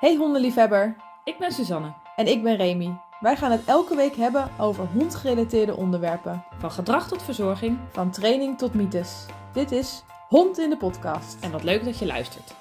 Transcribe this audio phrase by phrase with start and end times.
[0.00, 1.94] Hey hondenliefhebber, Ik ben Suzanne.
[2.16, 2.96] en ik ben Remy.
[3.20, 6.44] Wij gaan het elke week hebben over hondgerelateerde onderwerpen.
[6.58, 7.78] Van gedrag tot verzorging.
[7.90, 9.26] Van training tot mythes.
[9.52, 11.44] Dit is Hond in de podcast.
[11.44, 12.54] En wat leuk dat je luistert.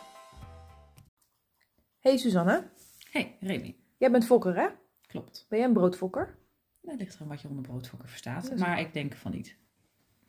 [2.00, 2.70] Hey Suzanne,
[3.12, 3.76] Hey, Remy.
[3.98, 4.68] jij bent fokker hè?
[5.08, 5.46] Klopt.
[5.50, 6.38] Ben jij een broodfokker?
[6.82, 8.58] Dat ligt eraan wat je onder broodfokker verstaat.
[8.58, 9.58] Maar ik denk van niet.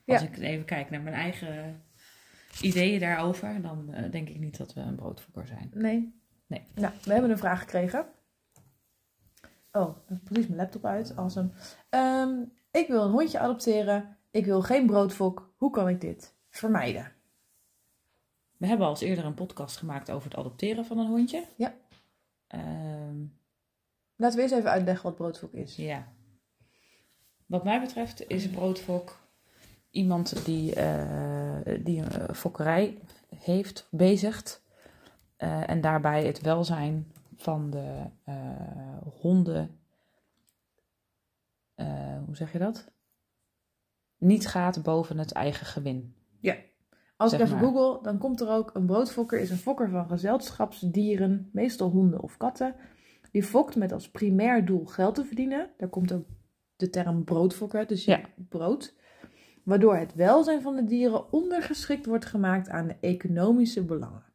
[0.05, 0.13] Ja.
[0.13, 1.83] Als ik even kijk naar mijn eigen
[2.61, 5.69] ideeën daarover, dan eh, denk ik niet dat we een broodfokker zijn.
[5.73, 6.20] Nee.
[6.51, 6.63] Nee.
[6.75, 8.05] Nou, we hebben een vraag gekregen.
[9.71, 11.15] Oh, dan precies mijn laptop uit.
[11.15, 11.49] Awesome.
[11.89, 14.17] Ehm, ik wil een hondje adopteren.
[14.31, 15.53] Ik wil geen broodfok.
[15.57, 17.11] Hoe kan ik dit vermijden?
[18.57, 21.45] We hebben al eens eerder een podcast gemaakt over het adopteren van een hondje.
[21.57, 21.73] Ja.
[22.47, 23.23] Ehm,
[24.15, 25.75] Laten we eerst even uitleggen wat broodfok is.
[25.75, 26.07] ja.
[27.45, 29.19] Wat mij betreft is een broodfok
[29.89, 32.97] iemand die, eh, die een fokkerij
[33.35, 34.61] heeft, bezigt.
[35.41, 38.35] Eh, en daarbij het welzijn van de eh,
[39.21, 39.79] honden,
[41.75, 42.91] eh, hoe zeg je dat?
[44.17, 46.15] Niet gaat boven het eigen gewin.
[47.17, 47.65] Als ik even maar.
[47.65, 52.37] google, dan komt er ook een broodfokker is een fokker van gezelschapsdieren, meestal honden of
[52.37, 52.75] katten.
[53.31, 55.69] Die fokt met als primair doel geld te verdienen.
[55.77, 56.25] Daar komt ook
[56.75, 58.21] de term broodfokker uit, dus Ja.
[58.35, 58.95] brood.
[59.63, 64.30] Waardoor het welzijn van de dieren ondergeschikt wordt gemaakt aan de economische belangen.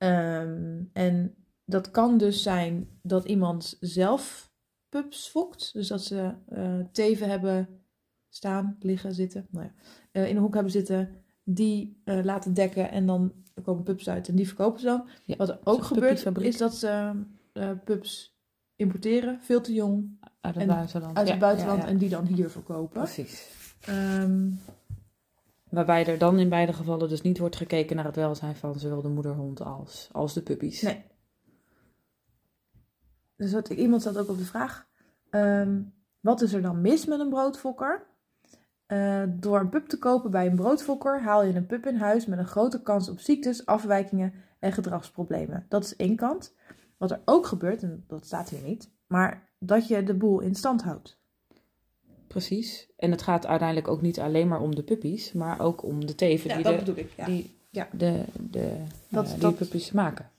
[0.00, 1.34] Ehm, en
[1.64, 4.52] dat kan dus zijn dat iemand zelf
[4.88, 5.72] pups fokt.
[5.72, 7.68] Dus dat ze eh, teven hebben
[8.28, 9.46] staan, liggen, zitten.
[9.50, 9.72] Nou ja,
[10.12, 11.24] eh, in een hoek hebben zitten.
[11.44, 15.08] Die eh, laten dekken en dan komen pups uit en die verkopen ze dan.
[15.24, 17.22] Ja, Wat er ook gebeurt is dat ze
[17.84, 18.38] pups
[18.76, 21.16] importeren, veel te jong, Uit het En buitenland.
[21.16, 23.02] uit Ja, het buitenland ja, en die dan hier verkopen.
[23.02, 23.48] Precies.
[23.80, 24.48] Ehm,
[25.70, 29.02] Waarbij er dan in beide gevallen dus niet wordt gekeken naar het welzijn van zowel
[29.02, 30.82] de moederhond als, als de puppies.
[30.82, 31.04] Nee.
[33.36, 34.88] Dus wat, iemand stelt ook op de vraag:
[35.30, 35.82] ehm,
[36.20, 38.08] wat is er dan mis met een broodfokker?
[38.86, 42.26] Eh, door een pup te kopen bij een broodfokker haal je een pup in huis
[42.26, 45.66] met een grote kans op ziektes, afwijkingen en gedragsproblemen.
[45.68, 46.54] Dat is één kant.
[46.98, 50.54] Wat er ook gebeurt, en dat staat hier niet, maar dat je de boel in
[50.54, 51.19] stand houdt.
[52.30, 52.88] Precies.
[52.96, 56.14] En het gaat uiteindelijk ook niet alleen maar om de puppies, maar ook om de
[56.14, 57.12] teven die, de, ik.
[57.16, 57.24] Ja.
[57.24, 57.88] die Ja.
[57.92, 58.76] de, de,
[59.08, 60.30] Dat- die dat- puppies maken.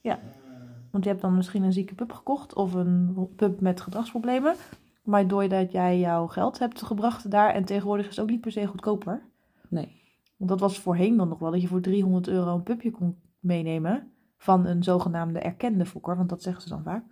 [0.92, 4.56] Want je hebt dan misschien een zieke pup gekocht of een pup met gedragsproblemen.
[5.04, 8.52] Maar doordat jij jouw geld hebt gebracht daar en tegenwoordig is het ook niet per
[8.52, 9.22] se goedkoper.
[9.70, 10.02] Nee.
[10.38, 13.20] Want dat was voorheen dan nog wel dat je voor 300 euro een pupje kon
[13.40, 17.04] meenemen van een zogenaamde erkende fokker, want dat zeggen ze dan vaak.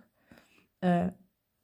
[0.78, 1.06] Eh,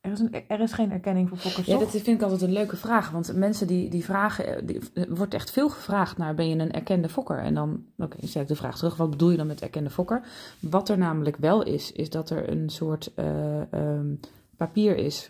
[0.06, 1.82] er, is een, er is geen erkenning voor fokkers, Ja, toch?
[1.92, 3.10] dat vind ik altijd een leuke vraag.
[3.10, 6.56] Want mensen die, die vragen, eh, die, er wordt echt veel gevraagd naar ben je
[6.58, 7.38] een erkende fokker?
[7.38, 10.22] En dan, oké, stel ik de vraag terug, wat bedoel je dan met erkende fokker?
[10.60, 14.14] Wat er namelijk wel is, is dat er een soort eh, ehm,
[14.56, 15.28] papier is,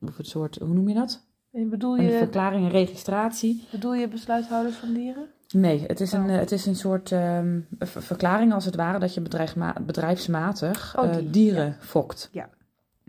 [0.00, 1.24] of een soort, hoe noem je dat?
[1.52, 3.64] En bedoel, Een je, verklaring, een registratie.
[3.70, 5.26] bedoel je besluithouders van dieren?
[5.54, 6.32] Nee, het is een, Oh.
[6.32, 10.98] eh, het is een soort ehm, ver- verklaring als het ware dat je bedrijfsma- bedrijfsmatig
[10.98, 12.28] Oh, eh, die, dieren fokt.
[12.32, 12.48] Ja.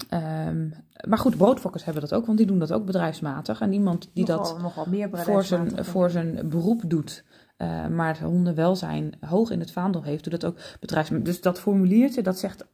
[0.10, 0.70] Ehm,
[1.08, 3.62] maar goed, broodfokkers hebben dat ook, want die doen dat ook bedrijfsmatig.
[3.62, 7.24] En iemand die nogal, dat nogal meer voor zijn, voor zijn beroep doet,
[7.58, 11.26] eh, maar het hondenwelzijn hoog in het vaandel heeft, doet dat ook bedrijfsmatig.
[11.26, 12.68] Dus dat formuliertje, dat zegt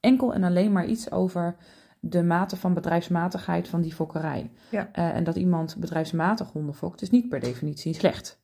[0.00, 1.56] enkel en alleen maar iets over
[2.00, 4.50] de mate van bedrijfsmatigheid van die fokkerij.
[4.70, 4.88] Ja.
[4.92, 8.42] Eh, en dat iemand bedrijfsmatig honden fokt, is niet per definitie slecht.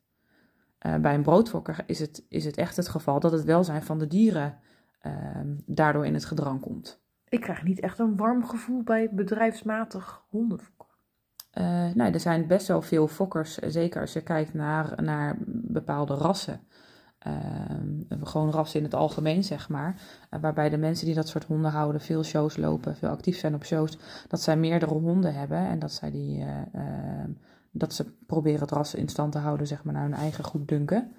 [0.79, 3.99] Eh, bij een broodfokker is het, is het echt het geval dat het welzijn van
[3.99, 4.59] de dieren
[5.01, 7.05] ehm, daardoor in het gedrang komt.
[7.29, 10.87] Ik krijg niet echt een warm gevoel bij bedrijfsmatig hondenfokken.
[11.51, 11.65] Eh,
[11.95, 16.15] nou, er zijn best wel veel fokkers, eh, zeker als je kijkt naar, naar bepaalde
[16.15, 16.61] rassen.
[17.27, 20.01] Ehm, gewoon rassen in het algemeen, zeg maar.
[20.31, 23.55] Eh, waarbij de mensen die dat soort honden houden veel shows lopen, veel actief zijn
[23.55, 23.99] op shows.
[24.29, 27.31] Dat zij meerdere honden hebben en dat, zij die, eh, ehm,
[27.71, 30.69] dat ze proberen het ras in stand te houden, zeg maar, naar hun eigen goed
[30.69, 31.13] dunken.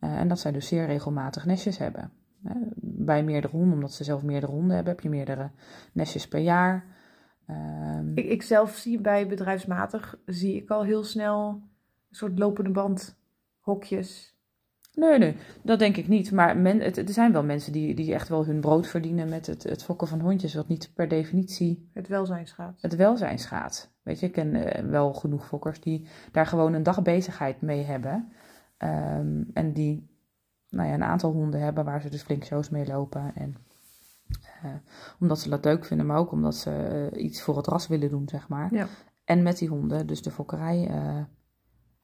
[0.00, 2.10] Eh, en dat zij dus zeer regelmatig nestjes hebben.
[2.80, 5.50] Bij meerdere honden, omdat ze zelf meerdere honden hebben, heb je meerdere
[5.92, 6.84] nestjes per jaar.
[7.46, 11.48] Ehm, Ik, ik zelf zie bij bedrijfsmatig, zie ik al heel snel
[12.10, 13.16] een soort lopende band
[13.60, 14.36] hokjes.
[14.94, 16.32] Nee, nee, dat denk ik niet.
[16.32, 19.46] Maar men, het, er zijn wel mensen die, die echt wel hun brood verdienen met
[19.46, 22.78] het, het fokken van hondjes, wat niet per definitie Het welzijnsgaat.
[22.80, 23.96] het welzijn schaadt.
[24.02, 27.84] Weet je, ik ken eh, wel genoeg fokkers die daar gewoon een dag bezigheid mee
[27.84, 28.32] hebben.
[28.76, 30.08] Ehm, en die
[30.70, 33.32] nou ja, een aantal honden hebben waar ze dus flink shows mee lopen.
[33.34, 33.56] En,
[34.62, 34.70] eh,
[35.20, 36.70] omdat ze dat leuk vinden, maar ook omdat ze
[37.12, 38.74] eh, iets voor het ras willen doen, zeg maar.
[38.74, 38.86] Ja.
[39.24, 41.22] En met die honden dus de fokkerij eh,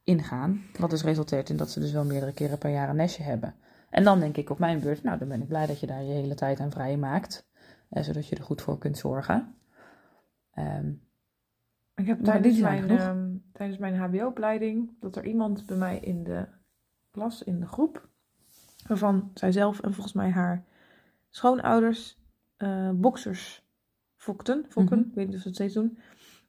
[0.03, 0.61] ingaan.
[0.79, 3.55] Wat dus resulteert in dat ze dus wel meerdere keren per jaar een nestje hebben.
[3.89, 6.03] En dan denk ik op mijn beurt, nou dan ben ik blij dat je daar
[6.03, 7.47] je hele tijd aan vrij maakt.
[7.89, 9.55] Zodat je er goed voor kunt zorgen.
[10.53, 10.91] Ehm,
[11.95, 16.23] Ik heb Maar tijdens mijn, ehm, tijdens mijn HBO-opleiding dat er iemand bij mij in
[16.23, 16.47] de
[17.11, 18.09] klas, in de groep,
[18.87, 20.63] waarvan zij zelf en volgens mij haar
[21.29, 22.17] schoonouders
[22.57, 23.63] eh boxers
[24.15, 24.65] fokten.
[24.69, 25.07] Fokken, Mhm.
[25.09, 25.97] ik weet niet of ze het steeds doen.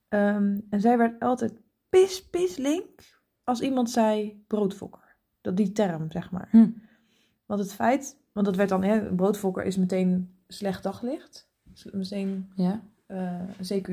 [0.08, 3.00] Ehm, en zij werd altijd pis, pis link
[3.44, 5.16] als iemand zei broodfokker.
[5.40, 6.48] Dat die term, zeg maar.
[6.50, 6.68] Hm.
[7.46, 11.48] Want het feit, want dat werd dan, hè, broodfokker is meteen slecht daglicht.
[11.92, 13.88] Meteen ja, eh CQ.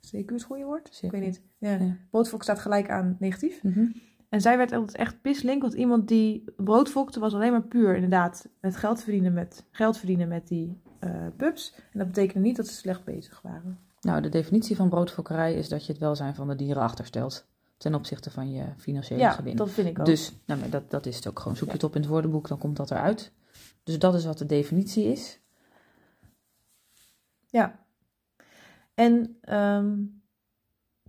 [0.00, 0.88] CQ is het goede woord?
[1.00, 1.02] CQ.
[1.04, 1.42] Ik weet niet.
[1.58, 1.70] Ja.
[1.70, 1.96] Ja.
[2.10, 3.62] Broodfok staat gelijk aan negatief.
[3.62, 3.86] Mhm.
[4.32, 8.48] En zij werd altijd echt pislink, want iemand die broodfokte was alleen maar puur inderdaad
[8.60, 11.74] met geld verdienen met, geld verdienen met die eh pubs.
[11.92, 13.78] En dat betekende niet dat ze slecht bezig waren.
[14.00, 17.46] Nou, de definitie van broodfokkerij is dat je het welzijn van de dieren achterstelt.
[17.76, 19.56] Ten opzichte van je financiële Ja, gewin.
[19.56, 20.06] dat vind ik ook.
[20.06, 21.56] Dus nou, maar dat, dat is het ook gewoon.
[21.56, 23.32] Zoek je het op in het woordenboek, dan komt dat eruit.
[23.82, 25.40] Dus dat is wat de definitie is.
[27.46, 27.84] Ja.
[28.94, 29.94] En ehm,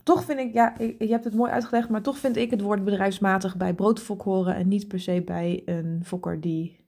[0.04, 2.84] toch vind ik, ja, je hebt het mooi uitgelegd, maar toch vind ik het woord
[2.84, 6.84] bedrijfsmatig bij broodfok horen en niet per se bij een fokker die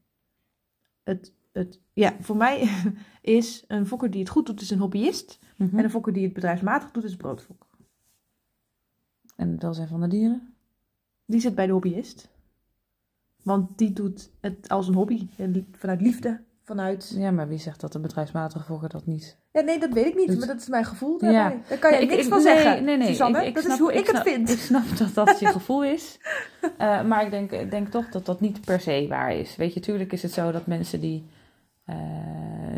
[1.03, 2.69] het, het ja, voor mij
[3.21, 5.39] is een fokker die het goed doet, is een hobbyist.
[5.57, 5.79] Mhm.
[5.79, 7.67] En een fokker die het bedrijfsmatig doet, is broodfok.
[9.37, 10.55] En het welzijn van de dieren?
[11.25, 12.29] Die zit bij de hobbyist.
[13.43, 17.15] Want die doet het als een hobby, li- vanuit liefde, vanuit...
[17.17, 19.39] Ja, maar wie zegt dat de bedrijfsmatige fokker dat niet?
[19.53, 21.53] Ja, nee, dat weet ik niet, maar dat is mijn gevoel Ja.
[21.69, 23.79] Daar kan je niks ik- van nee, zeggen, Nee, nee, ik- ik dat snap- is
[23.79, 24.49] hoe ik, het snap- vind.
[24.51, 26.19] Ik snap dat dat je gevoel is.
[26.79, 29.57] Eh, maar ik denk, denk toch dat dat niet per se waar is.
[29.57, 31.27] Weet je, tuurlijk is het zo dat mensen die,
[31.85, 31.97] eh,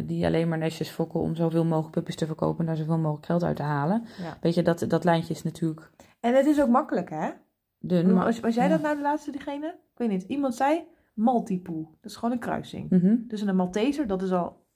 [0.04, 3.26] die alleen maar nestjes fokken om zoveel mogelijk puppies te verkopen en daar zoveel mogelijk
[3.26, 4.04] geld uit te halen.
[4.22, 4.36] Ja.
[4.40, 5.90] Weet je, dat, dat lijntje is natuurlijk
[6.20, 7.28] En het is ook makkelijk, hè?
[7.80, 8.14] dun.
[8.14, 8.70] Maar, was, was jij ja.
[8.70, 9.66] dat nou de laatste diegene?
[9.66, 10.22] Ik weet niet.
[10.22, 10.84] Iemand zei
[11.18, 11.84] Maltipoe.
[12.00, 12.90] Dat is gewoon een kruising.
[12.90, 13.16] Mhm.
[13.26, 14.66] Dus een Malteser, dat is al...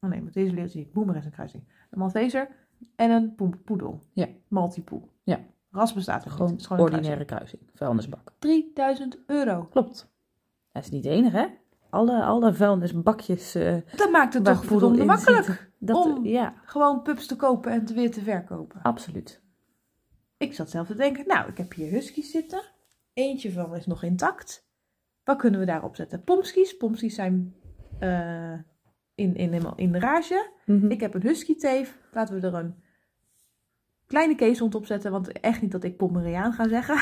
[0.00, 0.92] Oh nee, Malteser leert niet.
[0.92, 1.62] Boemer is een kruising.
[1.90, 2.48] Een Malteser
[2.96, 4.00] en een poe- poedel.
[4.12, 4.26] Ja.
[4.48, 5.02] Maltipoe.
[5.22, 5.40] Ja.
[5.70, 6.50] Ras bestaat er Gewoon, niet.
[6.50, 7.62] Het is gewoon een ordinaire kruising.
[7.74, 8.32] Vuilnisbak.
[8.38, 8.74] kruising.
[8.74, 9.64] 3000 euro.
[9.64, 10.12] Klopt.
[10.72, 11.46] Dat is niet de enige, hè?
[11.90, 13.54] Alle, alle vuilnisbakjes.
[13.54, 15.70] eh Dat maakt het toch in makkelijk.
[15.78, 18.82] Dat, om- Ja, Gewoon pups te kopen en te weer te verkopen.
[18.82, 19.42] absoluut.
[20.36, 22.62] Ik zat zelf te denken, nou, ik heb hier huskies zitten.
[23.12, 24.63] Eentje van is nog intact.
[25.24, 26.24] Wat kunnen we daarop zetten?
[26.24, 26.76] Pomskies.
[26.76, 27.54] Pomskies zijn
[27.98, 28.52] eh,
[29.14, 30.50] in, in, in, in de rage.
[30.66, 30.90] Mhm.
[30.90, 31.98] Ik heb een husky teef.
[32.12, 32.74] Laten we er een
[34.06, 35.10] kleine keeshond op zetten.
[35.10, 36.96] Want echt niet dat ik Pomeriaan ga zeggen.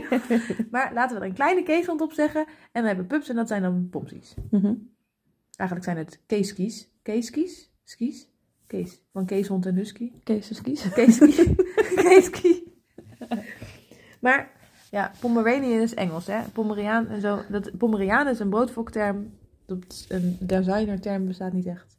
[0.70, 2.46] maar laten we er een kleine keeshond op zeggen.
[2.72, 4.34] En we hebben pups en dat zijn dan pomskies.
[4.50, 4.74] Mhm.
[5.56, 6.92] Eigenlijk zijn het keeskies.
[7.02, 7.72] Keeskies?
[7.84, 8.28] Skis?
[8.66, 9.02] Kees.
[9.12, 10.12] Van keeshond en husky.
[10.22, 10.92] Kees is kiezen.
[10.92, 11.54] Keeski.
[11.94, 12.72] Keeski.
[14.20, 14.63] maar
[14.94, 16.42] ja, Pomeranian is Engels, hè?
[16.52, 17.42] Pomeriaan en zo.
[17.48, 19.38] Dat, Pomeriaan is een broodfokterm.
[19.66, 21.98] Dat is een designerterm bestaat niet echt.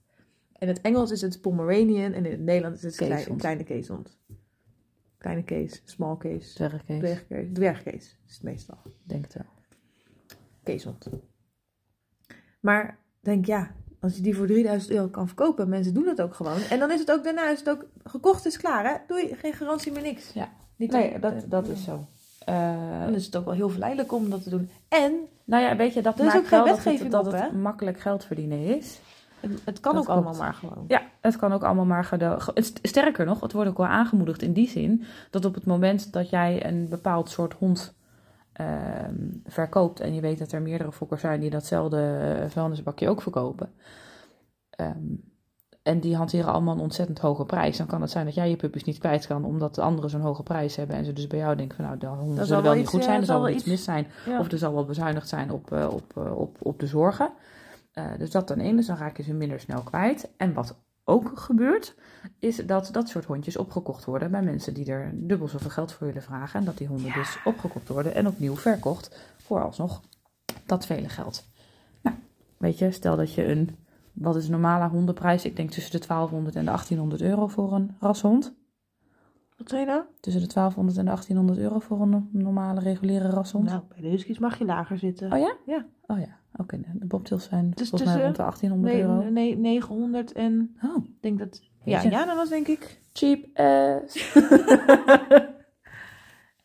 [0.58, 4.18] In het Engels is het Pomeranian en in het Nederlands is het klein, kleine keeshond.
[5.18, 7.00] Kleine kees, small kees, Dwergkees.
[7.00, 8.78] dwergkees, dwergkees is het meestal.
[9.04, 9.46] Denk het wel.
[10.64, 11.08] Keeshond.
[12.60, 16.34] Maar denk ja, als je die voor 3000 euro kan verkopen, mensen doen dat ook
[16.34, 16.62] gewoon.
[16.70, 18.98] En dan is het ook daarna is het ook gekocht is klaar, hè?
[19.08, 20.34] Doe je geen garantie meer niks.
[20.34, 20.50] Ja.
[20.76, 22.08] Niet Nee, dat, dat is zo.
[22.46, 24.70] Eh, Dan is het ook wel heel verleidelijk om dat te doen.
[24.88, 25.14] En
[25.44, 27.54] nou ja, weet je, dat is ook geen wel dat het, wetgeving dat op, het
[27.54, 29.00] makkelijk geld verdienen is.
[29.40, 30.86] het, het kan Dat ook allemaal maar gewoon.
[30.88, 32.12] Ja, het kan ook allemaal maar
[32.82, 36.30] Sterker nog, het wordt ook wel aangemoedigd in die zin dat op het moment dat
[36.30, 37.94] jij een bepaald soort hond
[38.54, 43.74] ehm, verkoopt en je weet dat er meerdere fokkers zijn die datzelfde vuilnisbakje ook verkopen.
[44.70, 44.96] ehm,
[45.86, 47.78] en die hanteren allemaal een ontzettend hoge prijs.
[47.78, 50.22] Dan kan het zijn dat jij je puppies niet kwijt kan, omdat de anderen zo'n
[50.22, 50.96] hoge prijs hebben.
[50.96, 53.00] En ze dus bij jou denken van nou, de honden zullen wel wel niet goed
[53.00, 54.08] eh, zijn, er zal wel iets mis zijn.
[54.26, 54.40] Ja.
[54.40, 57.32] Of er zal wel bezuinigd zijn op, eh, op, eh, op, op de zorgen.
[57.92, 60.30] Eh, dus dat ten ene, dus dan raak je ze minder snel kwijt.
[60.38, 61.96] En wat ook gebeurt,
[62.40, 66.08] is dat dat soort hondjes opgekocht worden bij mensen die er dubbel zoveel geld voor
[66.08, 66.60] willen vragen.
[66.60, 70.02] En dat die honden dus opgekocht worden en opnieuw verkocht voor alsnog
[70.66, 71.44] dat vele geld.
[72.02, 72.16] Nou,
[72.58, 73.78] weet je, stel dat je een,
[74.16, 75.46] wat is een normale hondenprijs?
[75.46, 78.56] Ik denk tussen de 1200 en de 1800 euro voor een rashond.
[79.58, 80.02] Wat zei je nou?
[80.20, 83.66] Tussen de 1200 en de 1800 euro voor een normale reguliere rashond.
[83.66, 85.32] Nou, bij de huskies mag je lager zitten.
[85.34, 85.56] Oh ja?
[85.66, 85.86] Ja.
[86.08, 86.80] Oh ja, oké.
[86.94, 89.30] de bobtails zijn Dus volgens mij rond de 1800 nee, euro.
[89.30, 91.62] nee, 900 en Oh, ik denk dat...
[91.84, 92.10] Ja, je.
[92.10, 93.02] ja, dat was denk ik...
[93.14, 94.34] cheap ass.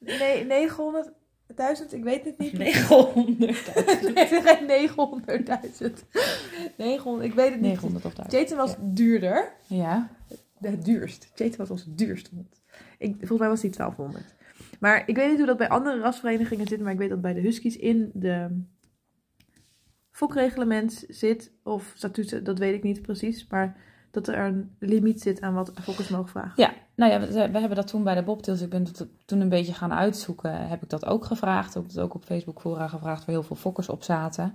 [0.01, 0.45] Nee,
[1.51, 2.53] 900.000, ik weet het niet.
[2.59, 3.39] 900.
[4.15, 4.89] nee, geen
[5.81, 5.93] 900.000.
[6.77, 7.71] 900, ik weet het niet.
[7.71, 8.31] 900 of 1000.
[8.31, 9.53] Jason was duurder.
[9.67, 10.11] Ja.
[10.61, 11.31] Het duurst.
[11.35, 12.61] Jason was ons duurste hond.
[12.99, 14.35] Ik, volgens mij was die 1200.
[14.81, 17.33] Maar ik weet niet hoe dat bij andere rasverenigingen zit, maar ik weet dat bij
[17.33, 18.63] de Huskies in de
[20.11, 23.77] fokreglement zit, of statuten, dat weet ik niet precies, maar
[24.11, 26.53] dat er een limiet zit aan wat fokkers mogen vragen.
[26.57, 29.41] Ja, nou ja, we, we hebben dat toen bij de Bobtails, ik ben het toen
[29.41, 31.77] een beetje gaan uitzoeken, heb ik dat ook gevraagd.
[31.77, 34.55] Ook, ook op Facebook fora gevraagd, waar heel veel fokkers op zaten.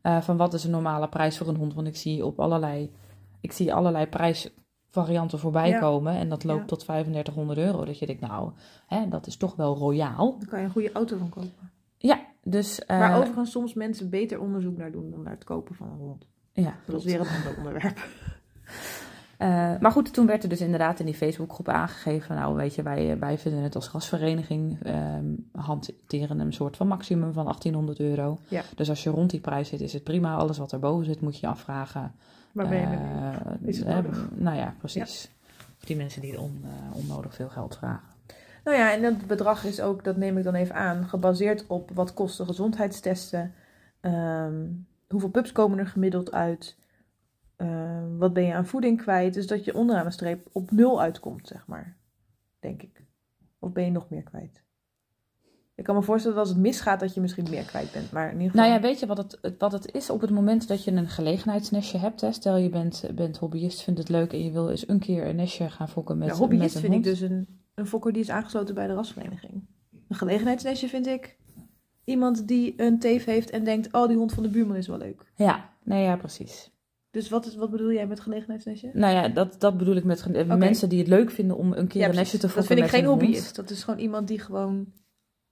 [0.00, 1.74] Eh, van wat is een normale prijs voor een hond?
[1.74, 2.92] Want ik zie op allerlei,
[3.40, 5.78] ik zie allerlei prijsvarianten voorbij Ja.
[5.78, 6.66] komen en dat loopt Ja.
[6.66, 7.84] tot 3500 euro.
[7.84, 8.52] Dat je denkt, nou,
[8.86, 10.36] hè, dat is toch wel royaal.
[10.38, 11.70] Dan kan je een goede auto van kopen.
[11.98, 12.82] Ja, dus...
[12.86, 16.26] Waar overigens soms mensen beter onderzoek naar doen dan naar het kopen van een hond.
[16.52, 18.08] ja, Dat is weer een ander onderwerp.
[19.38, 19.48] Eh,
[19.80, 23.18] maar goed, toen werd er dus inderdaad in die Facebookgroep aangegeven, nou weet je, wij,
[23.18, 28.38] wij vinden het als gasvereniging ehm, hanteren een soort van maximum van 1800 euro.
[28.48, 28.62] Ja.
[28.76, 30.34] Dus als je rond die prijs zit, is het prima.
[30.34, 32.12] Alles wat erboven zit, moet je je afvragen.
[32.52, 32.86] Waar ben je?
[32.86, 34.28] Eh, Is het eh, nodig?
[34.34, 35.30] Nou ja, precies.
[35.78, 38.14] Die mensen die on, eh, onnodig veel geld vragen.
[38.64, 41.90] Nou ja, en dat bedrag is ook, dat neem ik dan even aan, gebaseerd op
[41.94, 43.52] wat kosten gezondheidstesten.
[44.00, 44.64] ehm,
[45.08, 46.76] hoeveel pups komen er gemiddeld uit?
[47.56, 49.34] Ehm, wat ben je aan voeding kwijt?
[49.34, 51.96] Dus dat je onderaan de streep op nul uitkomt, zeg maar.
[52.58, 53.04] Denk ik.
[53.58, 54.64] Of ben je nog meer kwijt?
[55.74, 58.12] Ik kan me voorstellen dat als het misgaat dat je misschien meer kwijt bent.
[58.12, 58.66] Maar in ieder geval...
[58.66, 61.08] Nou ja, weet je wat het, wat het is op het moment dat je een
[61.08, 62.20] gelegenheidsnestje hebt?
[62.20, 62.32] Hè?
[62.32, 65.36] Stel je bent, bent hobbyist, vindt het leuk en je wil eens een keer een
[65.36, 68.22] nestje gaan fokken met, Ja, hobbyist met een vind ik dus een, een fokker die
[68.22, 69.66] is aangesloten bij de rasvereniging.
[70.08, 71.36] Een gelegenheidsnestje vind ik
[72.04, 74.98] iemand die een teef heeft en denkt, oh die hond van de buurman is wel
[74.98, 75.32] leuk.
[75.34, 76.70] Ja, nee, ja, precies.
[77.16, 78.90] Dus wat, is, wat bedoel jij met gelegenheidsnestje?
[78.92, 82.00] Nou ja, dat, dat bedoel ik met mensen die het leuk vinden om een keer
[82.00, 83.56] Ja, een nestje te Dat fokken vind ik geen hobbyist.
[83.56, 84.92] Dat is gewoon iemand die gewoon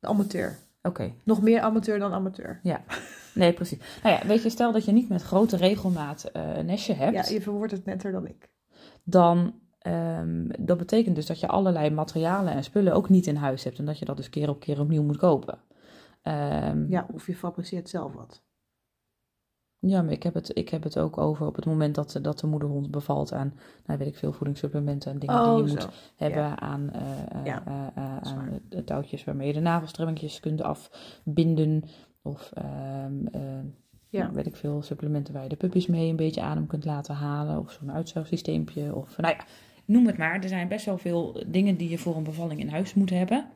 [0.01, 0.59] amateur.
[0.83, 2.61] Oké, Nog meer amateur dan amateur.
[3.35, 3.79] nee, precies.
[4.03, 7.29] Nou ja, weet je, stel dat je niet met grote regelmaat eh, een nestje hebt,
[7.29, 8.51] Ja, je verwoordt het netter dan ik.
[9.05, 13.65] dan ehm, dat betekent dus dat je allerlei materialen en spullen ook niet in huis
[13.65, 15.59] hebt en dat je dat dus keer op keer opnieuw moet kopen.
[16.23, 18.43] Ehm, Ja, of je fabriceert zelf wat.
[19.87, 22.39] Ja, maar ik heb het, ik heb het ook over op het moment dat, dat
[22.39, 23.55] de moederhond bevalt aan,
[23.87, 27.63] nou weet ik veel, voedingssupplementen en dingen die je Oh, moet hebben aan, eh, Ja,
[27.95, 28.49] aan waar.
[28.69, 31.83] de touwtjes waarmee je de navelstrengjes kunt afbinden.
[32.23, 33.41] Of ehm, eh,
[34.09, 34.23] Ja.
[34.23, 37.15] nou, weet ik veel, supplementen waar je de puppies mee een beetje adem kunt laten
[37.15, 37.59] halen.
[37.59, 38.95] Of zo'n uitzuigsysteempje.
[38.95, 39.45] Of nou ja,
[39.85, 40.43] noem het maar.
[40.43, 43.47] Er zijn best wel veel dingen die je voor een bevalling in huis moet hebben.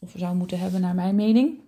[0.00, 1.60] Of zou moeten hebben, naar mijn mening.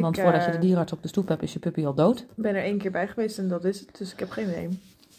[0.00, 1.94] Want Ik, voordat je de eh, dierarts op de stoep hebt, is je puppy al
[1.94, 2.18] dood.
[2.18, 3.98] Ik ben er één keer bij geweest en dat is het.
[3.98, 4.68] Dus ik heb geen idee.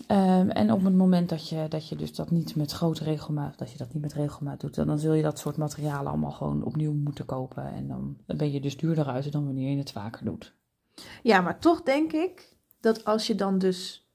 [0.08, 3.58] Ehm, en op het moment dat je, dat je dus dat niet met grote regelmaat,
[3.58, 6.32] dat je dat niet met regelmaat doet, dan, dan zul je dat soort materialen allemaal
[6.32, 7.74] gewoon opnieuw moeten kopen.
[7.74, 10.54] En dan, dan ben je dus duurder uit dan wanneer je het vaker doet.
[11.24, 14.08] Ja, maar toch denk ik dat als je dan dus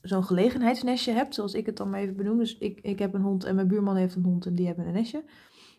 [0.00, 2.38] zo'n gelegenheidsnestje hebt, zoals ik het dan maar even benoem.
[2.38, 4.86] Dus ik, ik heb een hond en mijn buurman heeft een hond en die hebben
[4.86, 5.24] een nestje.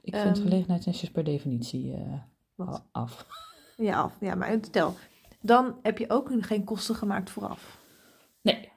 [0.01, 3.27] Ik vind Ehm, gelegenheidsnestjes per definitie eh, af.
[3.75, 4.17] Ja, af.
[4.19, 4.95] ja, maar stel.
[5.41, 7.77] Dan heb je ook geen kosten gemaakt vooraf.
[8.41, 8.71] Nee.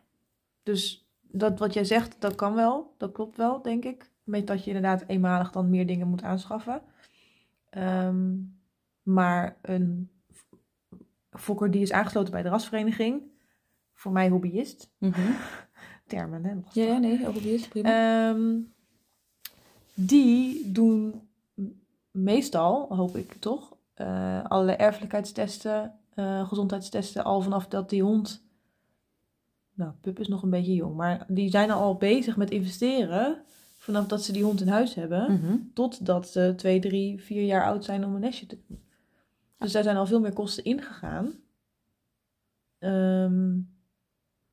[0.63, 2.95] Dus dat wat jij zegt, dat kan wel.
[2.99, 4.11] Dat klopt wel, denk ik.
[4.25, 6.83] Met dat je inderdaad eenmalig dan meer dingen moet aanschaffen.
[7.71, 8.37] Ehm,
[9.03, 10.11] maar een
[11.31, 13.23] fokker die is aangesloten bij de rasvereniging.
[13.95, 14.91] Voor mij hobbyist.
[16.07, 16.55] Termen, hè?
[16.55, 16.85] lastig.
[16.85, 18.29] Ja, ja, nee, hobbyist, prima.
[18.29, 18.61] Ehm,
[19.95, 21.29] die doen
[22.11, 28.47] meestal, hoop ik toch, eh allerlei erfelijkheidstesten, eh, gezondheidstesten, al vanaf dat die hond.
[29.75, 33.43] Nou, Pup is nog een beetje jong, maar die zijn al bezig met investeren.
[33.77, 35.57] Vanaf dat ze die hond in huis hebben, Mhm.
[35.75, 38.81] totdat ze twee, drie, vier jaar oud zijn om een nestje te doen.
[39.59, 41.33] Dus daar zijn al veel meer kosten ingegaan.
[42.79, 43.57] Ehm,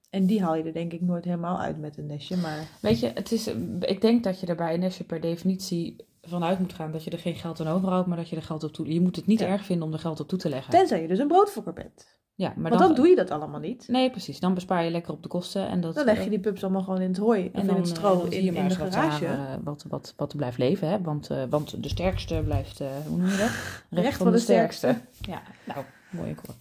[0.09, 2.67] en die haal je er denk ik nooit helemaal uit met een nestje, maar...
[2.81, 3.47] Weet je, het is,
[3.79, 7.09] ik denk dat je er bij een nestje per definitie vanuit moet gaan dat je
[7.09, 8.93] er geen geld aan overhoudt, maar dat je er geld op toe...
[8.93, 9.47] Je moet het niet Ja.
[9.47, 10.71] erg vinden om er geld op toe te leggen.
[10.71, 12.13] Tenzij je dus een broodfokker bent.
[12.37, 13.87] Ja, maar Want dan, doe je dat allemaal niet.
[13.87, 14.39] Nee, precies.
[14.39, 15.67] Dan bespaar je lekker op de kosten.
[15.67, 17.75] En dat, Dan leg je die pups allemaal gewoon in het hooi en in dan,
[17.75, 19.25] het eh, stro dan zie in, in de garage.
[19.25, 20.87] eh, wat, wat, wat blijft leven.
[20.87, 21.01] Hè?
[21.01, 23.51] Want, eh, want de sterkste blijft, eh, hoe noem je dat?
[24.03, 25.01] Recht van de sterkste.
[25.21, 26.55] Ja, nou, mooie koor.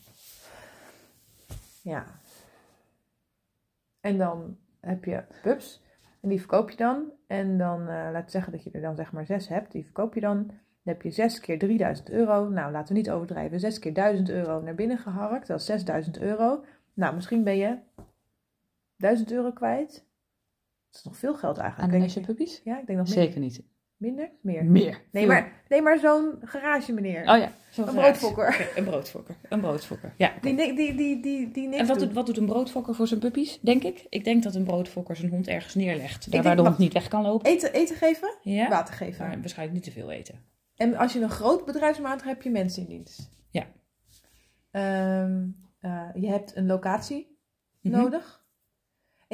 [1.82, 2.04] Ja.
[4.00, 5.80] En dan heb je pups.
[6.24, 7.12] En die verkoop je dan.
[7.26, 9.72] En dan, eh laat zeggen dat je er dan zeg maar zes hebt.
[9.72, 10.46] Die verkoop je dan.
[10.46, 10.56] Dan
[10.94, 12.48] heb je 6 keer 3000 euro.
[12.48, 13.60] Nou, laten we niet overdrijven.
[13.60, 15.46] 6 keer 1000 euro naar binnen geharkt.
[15.46, 16.64] Dat is 6000 euro.
[16.94, 17.78] Nou, misschien ben je
[18.96, 19.92] 1000 euro kwijt.
[20.90, 21.92] Dat is nog veel geld Aan eigenlijk.
[21.92, 22.26] de nestje ik.
[22.26, 22.60] puppies?
[22.64, 23.24] Ja, ik denk nog minder.
[23.24, 23.62] Zeker niet.
[24.04, 24.30] Minder?
[24.40, 24.64] Meer.
[24.64, 25.00] Meer.
[25.10, 27.20] Nee, maar, nee, maar zo'n garage meneer.
[27.20, 28.70] Oh ja, zo'n Een broodfokker.
[28.76, 29.36] Een broodfokker.
[29.48, 30.14] Een broodfokker.
[30.16, 30.32] Ja.
[30.40, 32.12] Die, die, die, die, die niks En wat doet.
[32.12, 34.06] wat doet een broodfokker voor zijn puppies, denk ik?
[34.08, 36.30] Ik denk dat een broodfokker zijn hond ergens neerlegt.
[36.32, 37.50] Daar waar de hond niet weg kan lopen.
[37.50, 38.68] Eten, eten geven, Ja.
[38.68, 39.26] water geven.
[39.26, 40.34] Maar waarschijnlijk niet te veel eten.
[40.76, 43.30] En als je een groot bedrijfsmaat hebt, heb je mensen in dienst.
[43.50, 43.66] Ja.
[44.70, 45.46] Ehm,
[45.80, 47.38] eh, je hebt een locatie
[47.80, 47.96] Mhm.
[47.96, 48.43] nodig.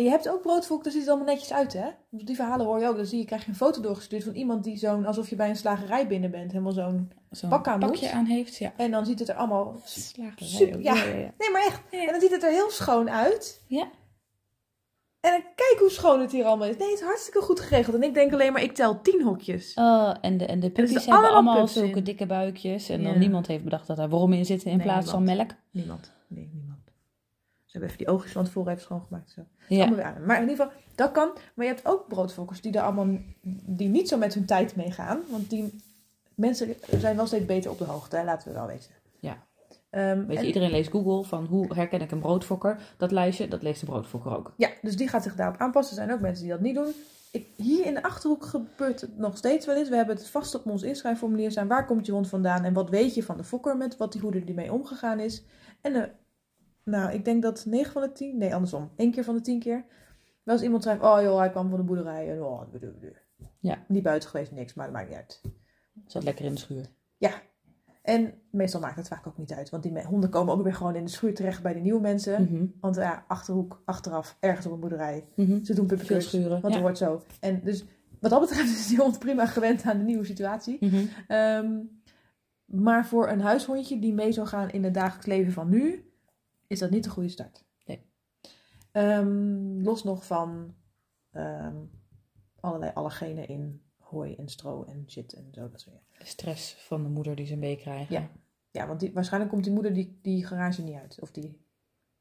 [0.01, 1.89] En je hebt ook broodvolk, daar ziet het allemaal netjes uit, hè?
[2.11, 2.97] Want Die verhalen hoor je ook.
[2.97, 5.49] Dan zie je, krijg je een foto doorgestuurd van iemand die zo'n, alsof je bij
[5.49, 7.13] een slagerij binnen bent, helemaal zo'n.
[7.49, 8.15] Pak aan pakje moet.
[8.15, 8.73] aan heeft, ja.
[8.77, 9.81] En dan ziet het er allemaal.
[9.85, 10.95] Slagerij Super, ja.
[10.95, 11.33] ja, ja.
[11.39, 11.81] Nee, maar echt.
[11.91, 13.63] En dan ziet het er heel schoon uit.
[13.67, 13.89] Ja.
[15.21, 16.77] En dan kijk hoe schoon het hier allemaal is.
[16.77, 17.97] Nee, het is hartstikke goed geregeld.
[17.97, 19.75] En ik denk alleen maar, ik tel tien hokjes.
[19.75, 22.05] Oh, en de, en de puppies hebben allemaal zulke in.
[22.05, 22.89] dikke buikjes.
[22.89, 25.51] En dan niemand heeft bedacht dat daar wormen in zitten in Nee, plaats van melk.
[25.71, 26.13] Niemand.
[26.27, 26.70] Nee, niemand.
[27.71, 29.31] Ze hebben even die oogjes van tevoren even schoongemaakt.
[29.31, 29.41] Zo.
[29.69, 29.77] Ja.
[29.79, 30.25] Allemaal weer aan.
[30.27, 31.31] Maar in ieder geval, dat kan.
[31.55, 33.19] Maar je hebt ook broodfokkers die er allemaal
[33.67, 35.21] die niet zo met hun tijd meegaan.
[35.31, 35.81] Want die
[36.35, 38.91] mensen zijn wel steeds beter op de hoogte, hè, laten we wel weten.
[39.21, 39.47] Ja.
[39.91, 42.81] Ehm, Weet je, en- iedereen leest Google van hoe herken ik een broodfokker.
[42.97, 44.53] Dat lijstje, dat leest de broodfokker ook.
[44.57, 45.97] Ja, dus die gaat zich daarop aanpassen.
[45.97, 46.93] Er zijn ook mensen die dat niet doen.
[47.33, 49.89] Ik, hier in de achterhoek gebeurt het nog steeds wel eens.
[49.89, 51.69] We hebben het vast op ons inschrijfformulier staan.
[51.69, 54.21] Waar komt je hond vandaan en wat weet je van de fokker met wat die,
[54.21, 55.43] hoe er die mee omgegaan is.
[55.81, 56.03] En eh,
[56.91, 59.61] nou, ik denk dat 9 van de 10, nee andersom, één keer van de 10
[59.61, 59.85] keer.
[60.43, 62.63] Wel eens iemand schrijft, oh joh, hij kwam van de boerderij en oh.
[63.59, 63.85] Ja.
[63.89, 65.41] Niet buiten geweest, niks, maar dat maakt niet uit.
[66.07, 66.87] Zat lekker in de schuur.
[67.17, 67.31] Ja.
[68.03, 70.95] En meestal maakt het vaak ook niet uit, want die honden komen ook weer gewoon
[70.95, 72.43] in de schuur terecht bij de nieuwe mensen.
[72.43, 72.67] Mhm.
[72.81, 75.29] Want ja, achterhoek, achteraf, ergens op een boerderij.
[75.37, 75.65] Mhm.
[75.65, 76.29] Ze doen puppetjes.
[76.29, 76.61] schuren.
[76.61, 76.75] Want ja.
[76.75, 77.23] er wordt zo.
[77.41, 77.85] En dus
[78.21, 80.77] wat dat betreft is die hond prima gewend aan de nieuwe situatie.
[80.81, 81.05] Mhm.
[81.27, 81.79] Ehm,
[82.65, 86.10] maar voor een huishondje die mee zou gaan in het dagelijks leven van nu,
[86.71, 87.65] is dat niet de goede start.
[87.85, 88.03] Nee.
[88.93, 90.75] Ehm, los nog van
[91.31, 91.77] ehm,
[92.61, 95.69] allerlei allergenen in hooi en stro en shit en zo.
[95.69, 96.03] Dat soort.
[96.19, 98.15] De stress van de moeder die ze meekrijgen.
[98.15, 98.31] Ja.
[98.71, 101.21] Ja, want die, waarschijnlijk komt die moeder die, die garage niet uit.
[101.21, 101.61] Of die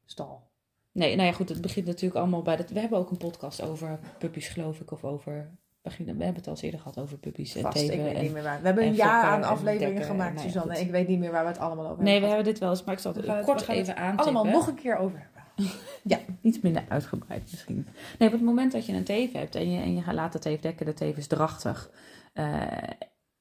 [0.04, 0.50] stal.
[0.92, 2.70] Nee, nou ja, goed, het begint natuurlijk allemaal bij dat.
[2.70, 5.58] We hebben ook een podcast over puppies, geloof ik, of over.
[5.82, 8.22] Begin- We hebben het al eens eerder gehad over puppies en Vast, ik weet en-
[8.22, 8.60] niet meer waar.
[8.60, 10.80] We hebben een en jaar aan en afleveringen dekken, gemaakt, nou ja, Suzanne.
[10.80, 12.28] Ik weet niet meer waar we het allemaal over Nee, we hebben.
[12.28, 14.24] hebben dit wel eens, maar ik zal het kort even aantippen.
[14.34, 15.38] allemaal nog een keer over hebben.
[16.42, 17.86] Iets minder uitgebreid misschien.
[18.18, 20.40] Nee, op het moment dat je een teef hebt en je, en je gaat laten
[20.40, 21.90] de teef dekken, de teef is drachtig.
[22.32, 22.62] eh,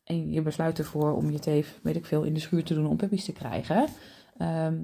[0.03, 2.85] en je besluit ervoor om je teef, weet ik veel, in de schuur te doen
[2.87, 3.85] om puppies te krijgen.
[4.37, 4.77] ehm,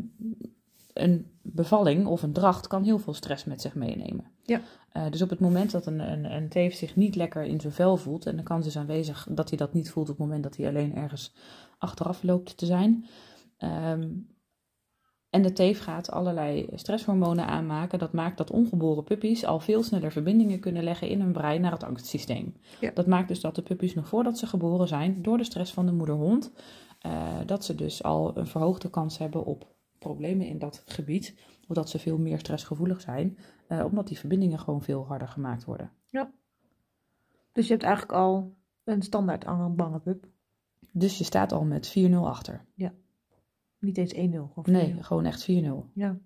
[0.93, 4.31] een bevalling of een dracht kan heel veel stress met zich meenemen.
[4.43, 4.62] Ja.
[4.91, 7.73] Eh, dus op het moment dat een, een, een teef zich niet lekker in zijn
[7.73, 10.43] vel voelt, en de kans is aanwezig dat hij dat niet voelt op het moment
[10.43, 11.36] dat hij alleen ergens
[11.77, 13.05] achteraf loopt te zijn.
[13.58, 14.10] ehm,
[15.29, 17.99] en de teef gaat allerlei stresshormonen aanmaken.
[17.99, 21.71] Dat maakt dat ongeboren puppies al veel sneller verbindingen kunnen leggen in hun brein naar
[21.71, 22.55] het angstsysteem.
[22.79, 22.91] Ja.
[22.93, 25.86] Dat maakt dus dat de puppies nog voordat ze geboren zijn, door de stress van
[25.86, 26.51] de moederhond,
[26.99, 29.74] eh, dat ze dus al een verhoogde kans hebben op
[30.07, 31.35] problemen in dat gebied.
[31.67, 33.37] Of dat ze veel meer stressgevoelig zijn,
[33.67, 35.91] eh, omdat die verbindingen gewoon veel harder gemaakt worden.
[37.51, 40.27] Dus je hebt eigenlijk al een standaard bange pup.
[40.91, 42.65] Dus je staat al met 4-0 achter.
[43.79, 44.51] Niet eens 1-0.
[44.55, 45.01] Of Nee, 4-0.
[45.03, 45.89] gewoon echt 4-0.
[45.93, 46.17] Ja.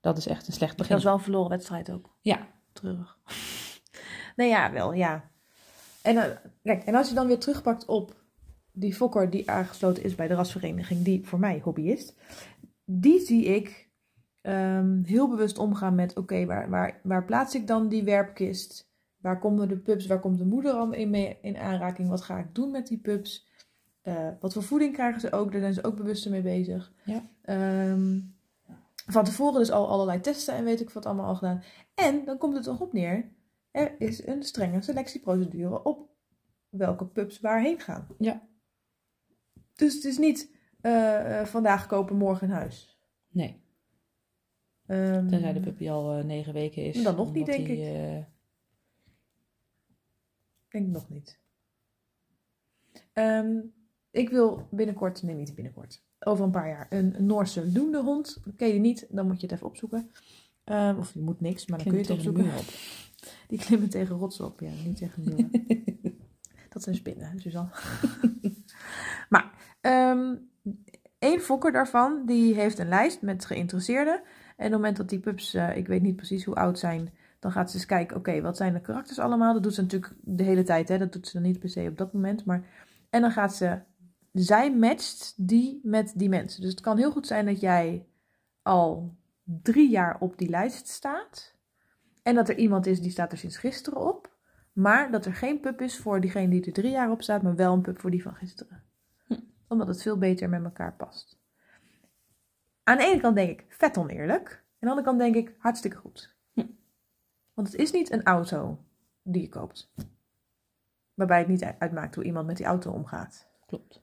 [0.00, 0.96] Dat is echt een slecht Dat begin.
[0.96, 2.16] is wel een verloren wedstrijd ook.
[2.20, 3.18] Ja, Treurig.
[4.36, 5.30] nee, ja, wel, ja.
[6.02, 8.16] En, eh, kijk, en als je dan weer terugpakt op
[8.72, 12.14] die fokker die aangesloten is bij de rasvereniging, die voor mij hobbyist,
[12.90, 13.90] die zie ik
[14.40, 18.90] ehm, heel bewust omgaan met: oké, waar, waar, waar plaats ik dan die werpkist?
[19.20, 20.06] Waar komen de pups?
[20.06, 22.08] Waar komt de moeder al in, mee in aanraking?
[22.08, 23.46] Wat ga ik doen met die pups?
[24.02, 25.52] Eh, wat voor voeding krijgen ze ook?
[25.52, 26.92] Daar zijn ze ook bewust mee bezig.
[27.04, 27.22] Ja.
[27.42, 28.20] Ehm,
[29.06, 31.62] van tevoren dus al allerlei testen en weet ik wat allemaal al gedaan.
[31.94, 33.32] En dan komt het erop neer:
[33.70, 36.08] er is een strenge selectieprocedure op
[36.68, 38.06] welke pups waarheen gaan.
[38.18, 38.48] Ja.
[39.74, 42.98] Dus het is niet eh, eh, vandaag kopen, morgen in huis.
[43.28, 43.66] nee.
[44.86, 47.02] Ehm, Tenzij de puppy al eh, negen weken is.
[47.02, 47.82] Dan nog niet, denk die, ik.
[47.94, 48.24] eh,
[50.68, 51.38] Denk ik nog niet.
[53.12, 53.56] Ehm,
[54.10, 58.42] ik wil binnenkort, nee niet binnenkort, over een paar jaar, een Noorse loende hond.
[58.56, 60.10] Ken je die niet, dan moet je het even opzoeken.
[60.64, 62.50] Ehm, of je moet niks, maar dan kun je het opzoeken.
[63.48, 65.50] Die klimmen tegen rotsen op, ja, niet tegen muren.
[66.72, 67.70] Dat zijn spinnen, Suzanne.
[69.28, 70.36] maar, ehm
[71.18, 74.14] één fokker daarvan, die heeft een lijst met geïnteresseerden.
[74.14, 77.10] En op het moment dat die pups, eh, ik weet niet precies hoe oud zijn,
[77.38, 79.52] dan gaat ze eens kijken, oké, wat zijn de karakters allemaal?
[79.52, 80.98] Dat doet ze natuurlijk de hele tijd, hè?
[80.98, 82.44] dat doet ze dan niet per se op dat moment.
[82.44, 82.62] Maar...
[83.10, 83.78] En dan gaat ze,
[84.32, 86.60] zij matcht die met die mensen.
[86.60, 88.06] Dus het kan heel goed zijn dat jij
[88.62, 91.54] al drie jaar op die lijst staat.
[92.22, 94.36] En dat er iemand is die staat er sinds gisteren op.
[94.72, 97.56] Maar dat er geen pup is voor diegene die er drie jaar op staat, maar
[97.56, 98.82] wel een pup voor die van gisteren.
[99.68, 101.38] Omdat het veel beter met elkaar past.
[102.82, 104.48] Aan de ene kant denk ik vet oneerlijk.
[104.50, 106.36] En aan de andere kant denk ik hartstikke goed.
[106.52, 106.66] Hm.
[107.54, 108.84] Want het is niet een auto
[109.22, 109.92] die je koopt.
[111.14, 113.48] Waarbij het niet uitmaakt hoe iemand met die auto omgaat.
[113.66, 114.02] Klopt.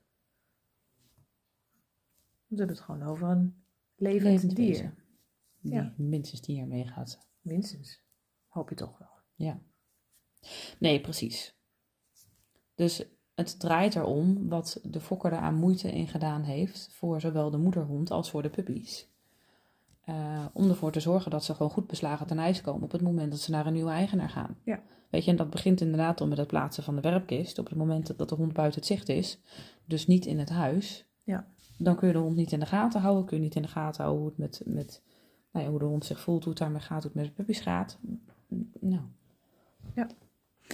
[2.47, 4.67] We hebben het gewoon over een levend Levend dier.
[4.67, 4.97] wezen.
[5.59, 5.93] die Ja.
[5.97, 7.27] minstens tien jaar meegaat.
[7.41, 8.03] Minstens.
[8.47, 9.09] Hoop je toch wel.
[9.35, 9.59] Ja.
[10.79, 11.55] Nee, precies.
[12.75, 17.49] Dus het draait erom wat de fokker er aan moeite in gedaan heeft voor zowel
[17.49, 19.07] de moederhond als voor de puppies.
[20.05, 23.01] Eh, om ervoor te zorgen dat ze gewoon goed beslagen ten ijs komen op het
[23.01, 24.57] moment dat ze naar een nieuwe eigenaar gaan.
[24.63, 24.81] Ja.
[25.09, 27.59] Weet je, en dat begint inderdaad al met het plaatsen van de werpkist.
[27.59, 29.39] Op het moment dat de hond buiten het zicht is,
[29.85, 31.47] dus niet in het huis, Ja.
[31.77, 33.25] dan kun je de hond niet in de gaten houden.
[33.25, 35.01] Kun je niet in de gaten houden hoe, het met, met,
[35.51, 37.31] nou ja, hoe de hond zich voelt, hoe het daarmee gaat, hoe het met de
[37.31, 37.97] puppies gaat.
[38.79, 39.01] Nou,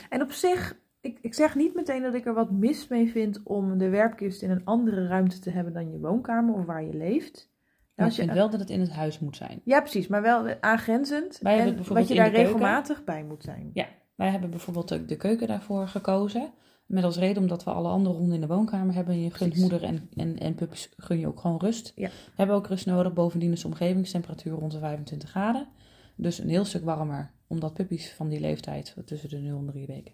[0.10, 3.43] En op zich, ik, ik zeg niet meteen dat ik er wat mis mee vind
[3.43, 6.93] om de werpkist in een andere ruimte te hebben dan je woonkamer of waar je
[6.93, 7.49] leeft.
[7.95, 9.61] maar ik vind wel dat het in het huis moet zijn.
[9.63, 11.39] Ja, precies, maar wel aangrenzend.
[11.41, 13.71] Wij en wat je daar regelmatig bij moet zijn.
[14.15, 16.53] Wij hebben bijvoorbeeld de, de keuken daarvoor gekozen.
[16.85, 19.13] Met als reden omdat we alle andere honden in de woonkamer hebben.
[19.13, 21.91] En je gunt moeder en, en, en pups gun je ook gewoon rust.
[21.95, 22.07] Ja.
[22.07, 23.13] We hebben ook rust nodig.
[23.13, 25.67] Bovendien is de omgevingstemperatuur rond de 25 graden.
[26.15, 27.31] Dus een heel stuk warmer.
[27.47, 30.13] Omdat puppies van die leeftijd, tussen de 0 en 3 weken,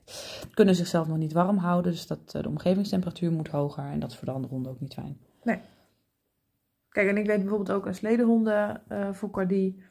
[0.58, 1.92] kunnen zichzelf nog niet warm houden.
[1.92, 3.84] Dus dat, eh, de omgevingstemperatuur moet hoger.
[3.84, 5.18] En dat is voor de andere honden ook niet fijn.
[6.90, 9.84] Kijk, en ik weet bijvoorbeeld ook een sledenhondenfokker die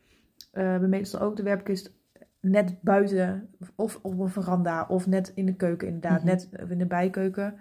[0.53, 1.93] eh hebben meestal ook de werpkist
[2.41, 6.27] net buiten of op een veranda of net in de keuken inderdaad, Mhm.
[6.27, 7.55] net in de bijkeuken.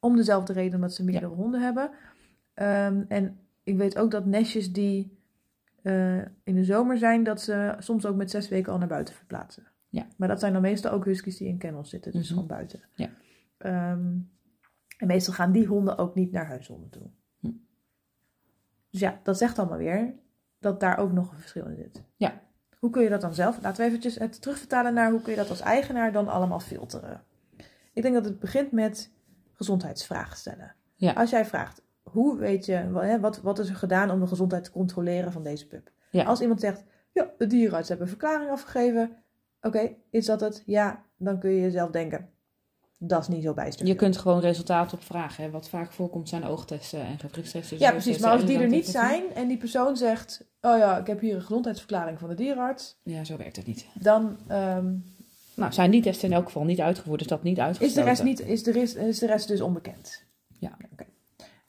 [0.00, 1.90] Om dezelfde reden omdat ze meerdere honden hebben.
[2.54, 5.20] Ehm, en ik weet ook dat nestjes die
[5.82, 9.14] eh, in de zomer zijn, dat ze soms ook met zes weken al naar buiten
[9.14, 9.66] verplaatsen.
[9.92, 10.06] Ja.
[10.16, 12.32] Maar dat zijn dan meestal ook huskies die in kennels zitten, dus Mhm.
[12.32, 12.80] gewoon buiten.
[12.94, 13.10] Ja.
[13.58, 14.14] Ehm,
[14.98, 17.10] en meestal gaan die honden ook niet naar huishonden toe.
[17.40, 17.50] Hm.
[18.90, 20.14] Dus ja, dat zegt allemaal weer
[20.58, 22.02] dat daar ook nog een verschil in zit.
[22.16, 22.40] Ja.
[22.78, 23.62] Hoe kun je dat dan zelf?
[23.62, 27.22] Laten we eventjes het terugvertalen naar hoe kun je dat als eigenaar dan allemaal filteren.
[27.92, 29.10] Ik denk dat het begint met
[29.52, 30.74] gezondheidsvragen stellen.
[30.94, 31.12] Ja.
[31.12, 34.70] Als jij vraagt, hoe weet je, wat, wat is er gedaan om de gezondheid te
[34.70, 35.90] controleren van deze pup?
[36.10, 36.24] Ja.
[36.24, 39.21] Als iemand zegt, ja, de dierenarts hebben een verklaring afgegeven.
[39.62, 40.62] Oké, is dat het?
[40.66, 42.28] Ja, dan kun je jezelf denken,
[42.98, 43.86] dat is niet zo bijster.
[43.86, 45.44] Je kunt gewoon resultaten op vragen.
[45.44, 45.50] Hè.
[45.50, 47.78] Wat vaak voorkomt zijn oogtesten en gewrichtstesten.
[47.78, 48.18] Ja, precies.
[48.18, 49.22] Maar als die er niet zijn.
[49.34, 53.00] en die persoon zegt, oh ja, ik heb hier een gezondheidsverklaring van de dierenarts.
[53.02, 53.86] Ja, zo werkt het niet.
[53.94, 54.94] Dan ehm,
[55.54, 58.22] Nou, zijn die testen in elk geval niet uitgevoerd, is dat niet is, de rest
[58.22, 60.24] niet, is, de rest, is de rest dus onbekend.
[60.58, 60.76] Ja.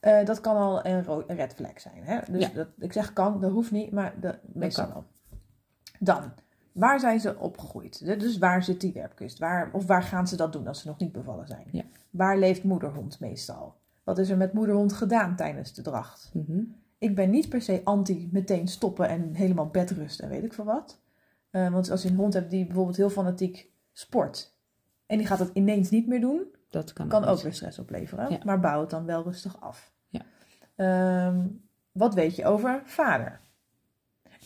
[0.00, 2.02] Eh, dat kan al een, red flag zijn.
[2.02, 2.18] Hè?
[2.30, 2.50] Dus Ja.
[2.54, 4.94] dat, ik zeg kan, dat hoeft niet, maar dat, meestal kan.
[4.94, 5.04] wel.
[5.98, 6.32] Dan,
[6.74, 8.04] waar zijn ze opgegroeid?
[8.04, 9.38] Dus waar zit die werpkist?
[9.38, 11.66] Waar, of waar gaan ze dat doen als ze nog niet bevallen zijn?
[11.70, 11.82] Ja.
[12.10, 13.74] Waar leeft moederhond meestal?
[14.04, 16.30] Wat is er met moederhond gedaan tijdens de dracht?
[16.32, 16.62] Mhm.
[16.98, 20.64] Ik ben niet per se anti meteen stoppen en helemaal bedrust en weet ik veel
[20.64, 21.00] wat.
[21.50, 24.56] Eh, want als je een hond hebt die bijvoorbeeld heel fanatiek sport
[25.06, 28.30] en die gaat het ineens niet meer doen, Dat kan, kan ook weer stress opleveren.
[28.30, 28.38] Ja.
[28.44, 29.92] Maar bouw het dan wel rustig af.
[30.08, 30.20] Ja.
[30.76, 31.46] Ehm,
[31.92, 33.40] wat weet je over vader?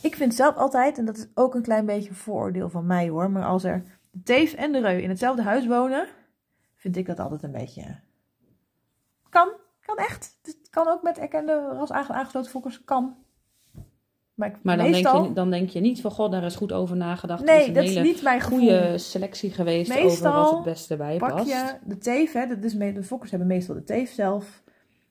[0.01, 3.09] Ik vind zelf altijd, en dat is ook een klein beetje een vooroordeel van mij
[3.09, 6.07] hoor, maar als er de teef en de reu in hetzelfde huis wonen,
[6.75, 7.99] vind ik dat altijd een beetje.
[9.29, 9.49] Kan,
[9.81, 10.37] kan echt.
[10.41, 13.15] Het kan ook met erkende ras aange- aangesloten fokkers, kan.
[14.33, 16.55] Maar, ik- Maar dan, meestal, denk je, dan denk je niet van, god, daar is
[16.55, 17.41] goed over nagedacht.
[17.43, 20.97] Is nee, een dat is niet mijn goede selectie geweest over Meestal wat het beste
[20.97, 21.47] bij pak past.
[21.47, 24.63] je de teef, hè, dat is de fokkers hebben meestal de teef zelf.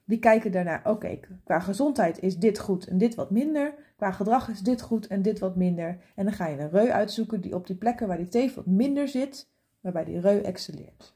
[0.08, 3.74] Die kijken daarnaar, oké, qua gezondheid is dit goed en dit wat minder.
[3.96, 5.98] Qua gedrag is dit goed en dit wat minder.
[6.14, 8.66] En dan ga je een reu uitzoeken die op die plekken waar die teef wat
[8.66, 9.48] minder zit,
[9.80, 11.14] waarbij die reu excelleert.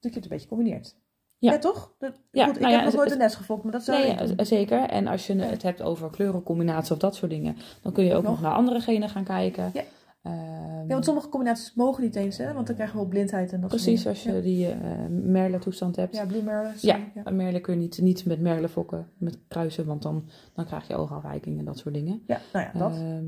[0.00, 0.96] Dat je het een beetje combineert.
[1.38, 1.58] Ja, Ja.
[1.58, 1.94] toch?
[1.98, 3.98] Dat, Ja, goed, ik nou heb ja, nog nooit een nest gefokt, maar dat zou
[3.98, 4.80] Nee, ja, zeker.
[4.80, 8.22] En als je het hebt over kleurencombinatie of dat soort dingen, dan kun je ook
[8.22, 8.40] nog, Nog.
[8.40, 9.70] naar andere genen gaan kijken.
[9.74, 9.82] Ja.
[10.22, 10.34] Ehm,
[10.80, 12.52] Ja, want sommige combinaties mogen niet eens, hè?
[12.52, 14.78] Want dan krijgen we wel blindheid en dat precies, als je die eh
[15.08, 16.14] Merle-toestand hebt.
[16.16, 17.30] Ja, Blue Merle, Ja, ja.
[17.30, 20.94] merle kun je niet, niet met merle fokken, met kruisen, want dan, dan krijg je
[20.96, 22.22] oogafwijking en dat soort dingen.
[22.26, 22.92] Ja, nou ja, dat.
[22.94, 23.24] Ehm,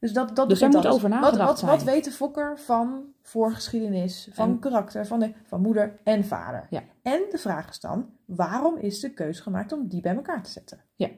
[0.00, 1.94] Dus, dat, dat Dus daar moet over wat, nagedacht wat, wat zijn.
[1.94, 6.66] weet de fokker van voorgeschiedenis, van En- karakter, van, de, van moeder en vader?
[6.70, 6.82] Ja.
[7.02, 10.50] En de vraag is dan, waarom is de keus gemaakt om die bij elkaar te
[10.50, 10.80] zetten?
[10.96, 11.08] Ja.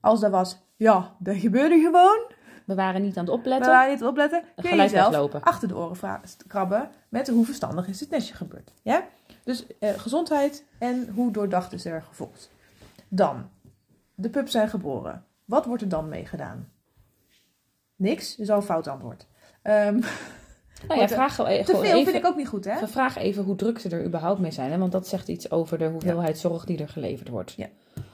[0.00, 2.32] Als dat was, ja, dat gebeurde gewoon,
[2.68, 3.70] we waren niet aan het we opletten.
[3.70, 8.10] waren niet opletten, kun je jezelf achter de oren krabben met hoe verstandig is het
[8.10, 8.72] nestje gebeurd.
[8.82, 9.06] Ja?
[9.44, 12.50] Dus eh, gezondheid en hoe doordacht is er gevolgd.
[13.08, 13.48] Dan,
[14.14, 15.24] de pups zijn geboren.
[15.44, 16.68] Wat wordt er dan mee gedaan?
[17.96, 19.26] Niks, is al een fout antwoord.
[19.62, 20.00] Ehm,
[20.88, 22.88] nou ja, vraag te veel even, vind ik ook niet goed, hè?
[22.88, 24.70] vraag even hoe druk ze er überhaupt mee zijn.
[24.70, 24.78] Hè?
[24.78, 27.52] Want dat zegt iets over de hoeveelheid zorg die er geleverd wordt.
[27.52, 27.68] Ja.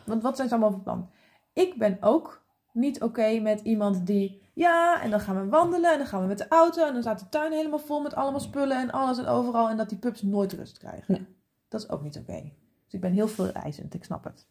[0.04, 1.10] Want wat zijn ze allemaal van plan?
[1.52, 2.43] Ik ben ook
[2.74, 4.42] niet oké met iemand die...
[4.54, 6.86] Ja, en dan gaan we wandelen en dan gaan we met de auto...
[6.86, 9.68] en dan staat de tuin helemaal vol met allemaal spullen en alles en overal...
[9.70, 11.14] en dat die pups nooit rust krijgen.
[11.14, 11.26] Nee.
[11.68, 12.52] Dat is ook niet oké.
[12.84, 14.46] Dus ik ben heel veel eisend, ik snap het.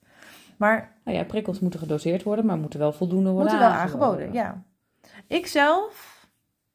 [0.58, 4.34] Maar Nou ja, prikkels moeten gedoseerd worden, maar moeten wel voldoende worden moeten wel aangeboden,
[4.34, 4.64] ja.
[5.28, 6.28] Ik zelf,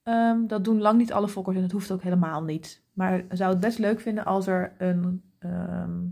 [0.02, 2.82] ehm, dat doen lang niet alle fokkers en dat hoeft ook helemaal niet.
[2.92, 6.06] Maar zou het best leuk vinden als er een ehm,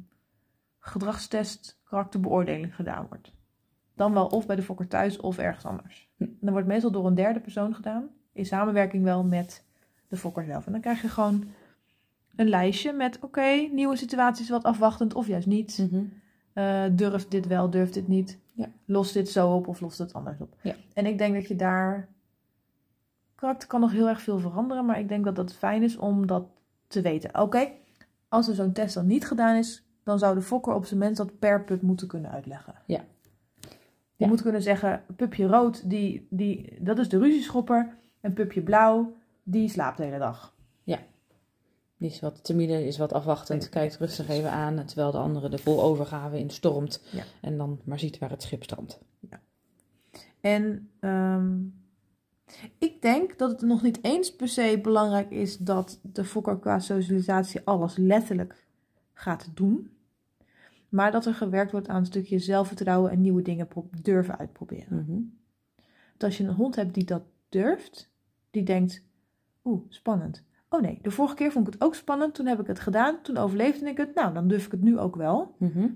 [0.78, 3.32] gedragstest karakterbeoordeling gedaan wordt.
[3.96, 6.10] Dan wel of bij de fokker thuis of ergens anders.
[6.18, 8.08] En dan wordt meestal door een derde persoon gedaan.
[8.32, 9.64] In samenwerking wel met
[10.08, 10.66] de fokker zelf.
[10.66, 11.44] En dan krijg je gewoon
[12.36, 15.88] een lijstje met oké, nieuwe situaties wat afwachtend of juist niet.
[15.90, 16.04] Mhm.
[16.52, 18.38] Eh, durft dit wel, durft dit niet.
[18.54, 18.68] Ja.
[18.84, 20.56] Lost dit zo op of lost het anders op.
[20.62, 20.74] Ja.
[20.94, 22.08] En ik denk dat je daar...
[23.34, 26.26] Karakter kan nog heel erg veel veranderen, maar ik denk dat dat fijn is om
[26.26, 26.46] dat
[26.86, 27.40] te weten.
[27.40, 27.68] Oké,
[28.28, 31.16] als er zo'n test dan niet gedaan is, dan zou de fokker op zijn minst
[31.16, 32.74] dat per pup moeten kunnen uitleggen.
[32.86, 33.04] Ja.
[34.16, 34.30] Je Ja.
[34.30, 37.96] moet kunnen zeggen, pupje rood, die, die, dat is de ruzieschopper.
[38.20, 40.54] En pupje blauw, die slaapt de hele dag.
[41.98, 43.68] Die is wat timide, is wat afwachtend, Ja.
[43.68, 47.02] kijkt rustig even aan, terwijl de andere er vol overgave in stormt.
[47.12, 47.22] Ja.
[47.40, 49.00] En dan maar ziet waar het schip strandt.
[50.40, 51.58] En ehm,
[52.78, 56.78] ik denk dat het nog niet eens per se belangrijk is dat de fokker qua
[56.78, 58.64] socialisatie alles letterlijk
[59.12, 59.95] gaat doen.
[60.88, 63.68] Maar dat er gewerkt wordt aan een stukje zelfvertrouwen en nieuwe dingen
[64.02, 65.04] durven uitproberen.
[66.08, 68.10] Want als je een hond hebt die dat durft,
[68.50, 69.04] die denkt,
[69.64, 70.44] oeh, spannend.
[70.68, 73.22] Oh nee, de vorige keer vond ik het ook spannend, toen heb ik het gedaan,
[73.22, 75.54] toen overleefde ik het, nou dan durf ik het nu ook wel.
[75.58, 75.88] Mhm.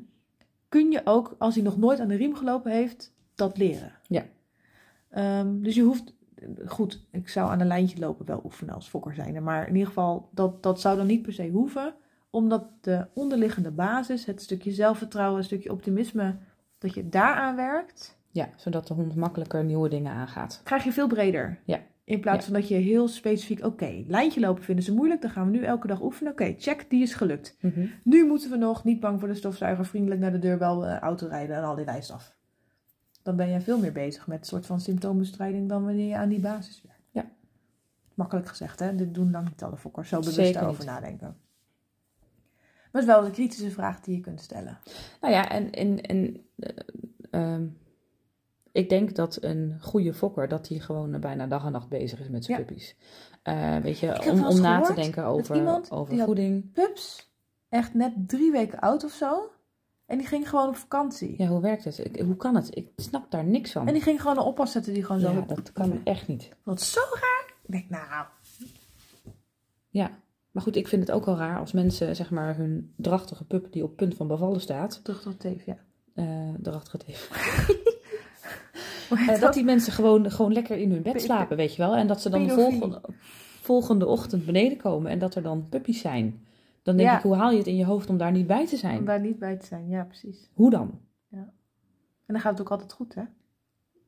[0.68, 3.92] Kun je ook, als hij nog nooit aan de riem gelopen heeft, dat leren.
[4.08, 4.24] Ja.
[5.08, 6.14] Ehm, dus je hoeft,
[6.66, 9.42] goed, ik zou aan een lijntje lopen wel oefenen als fokker zijn.
[9.42, 11.94] Maar in ieder geval, dat, dat zou dan niet per se hoeven.
[12.30, 16.36] Omdat de onderliggende basis, het stukje zelfvertrouwen, een stukje optimisme,
[16.78, 20.60] dat je daaraan werkt, Ja, zodat de hond makkelijker nieuwe dingen aangaat.
[20.64, 21.58] krijg je veel breder.
[21.64, 21.80] Ja.
[22.04, 22.52] In plaats Ja.
[22.52, 25.64] van dat je heel specifiek, oké, lijntje lopen vinden ze moeilijk, dan gaan we nu
[25.64, 26.32] elke dag oefenen.
[26.32, 27.56] Oké, check, die is gelukt.
[27.60, 27.86] Mhm.
[28.04, 31.26] Nu moeten we nog niet bang voor de stofzuiger, vriendelijk naar de deurbel, eh, auto
[31.26, 32.36] rijden en al die lijst af.
[33.22, 36.28] Dan ben je veel meer bezig met een soort van symptoombestrijding dan wanneer je aan
[36.28, 37.02] die basis werkt.
[37.10, 37.24] Ja.
[38.14, 38.94] Makkelijk gezegd, hè?
[38.94, 40.88] Dit doen dan niet alle fokkers zo bewust Zeker over niet.
[40.88, 41.36] nadenken.
[42.90, 44.78] Maar het is wel een kritische vraag die je kunt stellen.
[45.20, 46.70] Nou ja, en, en, en eh,
[47.30, 47.66] ehm,
[48.72, 52.28] ik denk dat een goede fokker, dat hij gewoon bijna dag en nacht bezig is
[52.28, 52.64] met zijn Ja.
[52.64, 52.96] puppies.
[53.42, 56.72] Eh, weet je, om, om na te denken over, over voeding.
[56.72, 57.30] Pups,
[57.68, 59.50] echt net drie weken oud of zo.
[60.06, 61.34] En die ging gewoon op vakantie.
[61.38, 61.98] Ja, hoe werkt het?
[61.98, 62.76] Ik, hoe kan het?
[62.76, 63.86] Ik snap daar niks van.
[63.86, 65.32] En die ging gewoon een oppas zetten die gewoon zo...
[65.32, 66.48] ja, dat kan echt niet.
[66.62, 67.54] Wat zo raar.
[67.62, 68.26] Ik denk, nou,
[69.88, 70.10] Ja,
[70.50, 73.72] maar goed, ik vind het ook al raar als mensen, zeg maar, hun drachtige pup
[73.72, 75.76] die op punt van bevallen staat, tot teef, ja.
[77.06, 77.28] heeft.
[79.08, 79.40] Hoe heet Eh, dat?
[79.40, 81.96] dat die mensen gewoon, gewoon lekker in hun bed slapen, weet je wel.
[81.96, 83.00] En dat ze dan de volgende,
[83.60, 86.46] volgende ochtend beneden komen en dat er dan puppies zijn.
[86.82, 87.16] Dan denk Ja.
[87.16, 88.98] ik, hoe haal je het in je hoofd om daar niet bij te zijn?
[88.98, 90.50] Om daar niet bij te zijn, ja, precies.
[90.54, 91.00] Hoe dan?
[92.26, 93.22] En dan gaat het ook altijd goed, hè?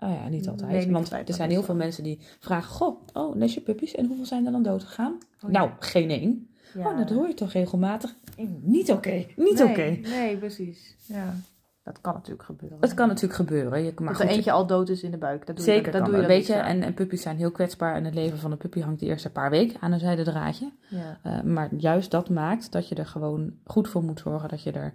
[0.03, 0.73] Oh ja, niet Nee, altijd.
[0.73, 3.95] niet Want altijd, er zijn heel veel mensen die vragen, goh, oh, les je puppies
[3.95, 5.19] en hoeveel zijn er dan dood gegaan?
[5.45, 5.77] Oh, nou, ja.
[5.79, 6.51] geen één.
[6.75, 6.91] Ja.
[6.91, 8.15] Oh, dat hoor je toch regelmatig?
[8.61, 10.09] Niet oké, niet nee, oké.
[10.09, 10.97] Nee, precies.
[11.07, 11.35] Ja.
[11.83, 12.79] Dat kan natuurlijk gebeuren.
[12.81, 13.85] Het kan natuurlijk gebeuren.
[13.85, 15.47] Je, maar dat goed, er eentje al dood is in de buik.
[15.47, 16.53] Dat doe Zeker je, dat, doe je dat, weet je.
[16.53, 19.31] En, en puppies zijn heel kwetsbaar en het leven van een puppy hangt de eerste
[19.31, 20.73] paar weken aan een zijde draadje.
[20.89, 21.19] Ja.
[21.23, 24.49] Eh, maar juist dat maakt dat je er gewoon goed voor moet zorgen.
[24.49, 24.95] Dat je er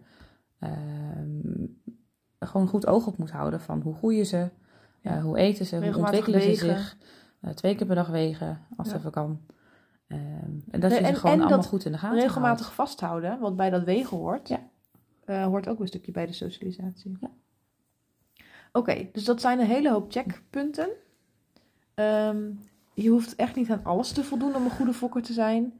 [0.60, 1.66] ehm,
[2.40, 4.50] gewoon goed oog op moet houden van hoe groeien ze,
[5.10, 5.22] Ja.
[5.22, 6.98] hoe eten ze, hoe ontwikkelen ze zich.
[7.42, 8.94] Eh, twee keer per dag wegen, als Ja.
[8.94, 9.40] het even kan.
[10.08, 10.20] Ehm,
[10.72, 12.74] en dat Nee, je en- ze gewoon en allemaal dat goed in de gaten Regelmatig
[12.74, 14.60] vasthouden, wat bij dat wegen hoort, Ja.
[15.26, 17.18] eh, hoort ook een stukje bij de socialisatie.
[17.22, 17.30] Ja.
[18.72, 20.90] Oké, dus dat zijn een hele hoop checkpunten.
[21.94, 22.38] Ehm,
[22.94, 25.74] je hoeft echt niet aan alles te voldoen om een goede fokker te zijn.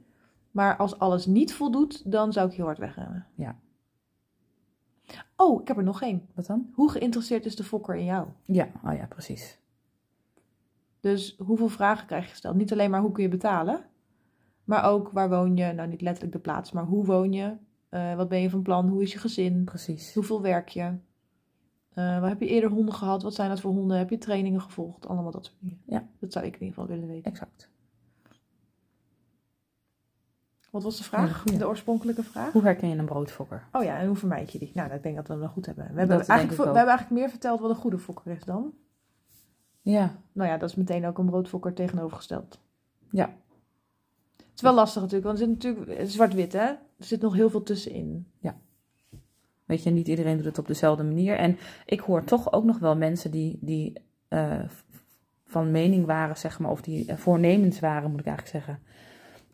[0.50, 3.26] Maar als alles niet voldoet, dan zou ik heel hard wegrennen.
[3.34, 3.56] Ja.
[5.36, 6.28] Oh, ik heb er nog één.
[6.34, 6.70] Wat dan?
[6.74, 8.28] Hoe geïnteresseerd is de fokker in jou?
[8.44, 9.58] Ja, oh ja, precies.
[11.00, 12.56] Dus hoeveel vragen krijg je gesteld?
[12.56, 13.84] Niet alleen maar hoe kun je betalen,
[14.64, 15.72] maar ook waar woon je?
[15.72, 17.56] Nou, niet letterlijk de plaats, maar hoe woon je?
[17.88, 18.88] Eh, wat ben je van plan?
[18.88, 19.64] Hoe is je gezin?
[19.64, 20.14] Precies.
[20.14, 20.82] Hoeveel werk je?
[20.82, 23.22] Eh, waar heb je eerder honden gehad?
[23.22, 23.98] Wat zijn dat voor honden?
[23.98, 25.06] Heb je trainingen gevolgd?
[25.06, 25.80] Allemaal dat soort dingen.
[25.86, 26.08] Ja.
[26.18, 27.30] Dat zou ik in ieder geval willen weten.
[27.30, 27.70] Exact.
[30.70, 31.42] Wat was de Ja, vraag?
[31.44, 32.52] de oorspronkelijke vraag?
[32.52, 33.68] Hoe herken je een broodfokker?
[33.72, 34.70] Oh ja, en hoe vermijd je die?
[34.74, 35.84] Nou, ik denk dat we hem wel goed hebben.
[35.92, 38.72] We hebben, eigenlijk, we hebben eigenlijk meer verteld wat een goede fokker is dan.
[39.80, 42.60] Ja, Nou ja, dat is meteen ook een broodfokker tegenovergesteld.
[43.10, 43.34] ja.
[44.36, 46.58] Het is wel lastig natuurlijk, want zit natuurlijk het is zwart-wit, hè?
[46.68, 48.26] Er zit nog heel veel tussenin.
[49.64, 51.36] Weet je, niet iedereen doet het op dezelfde manier.
[51.36, 53.92] En ik hoor toch ook nog wel mensen die, die
[54.28, 54.60] eh,
[55.46, 58.82] van mening waren, zeg maar, of die eh, voornemens waren, moet ik eigenlijk zeggen,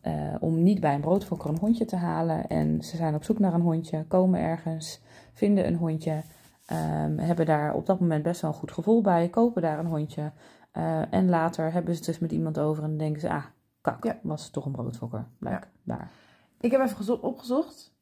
[0.05, 2.47] eh, om niet bij een broodfokker een hondje te halen.
[2.47, 5.01] En ze zijn op zoek naar een hondje, komen ergens,
[5.33, 6.21] vinden een hondje,
[6.65, 9.85] ehm, hebben daar op dat moment best wel een goed gevoel bij, kopen daar een
[9.85, 10.31] hondje.
[10.71, 13.43] Eh, en later hebben ze het dus met iemand over en denken ze, ah,
[13.81, 14.19] kak, Ja.
[14.23, 16.11] was het toch een broodfokker, blijkbaar.
[16.59, 17.93] Ik heb even gezo- opgezocht.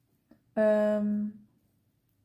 [0.53, 1.21] Ehm,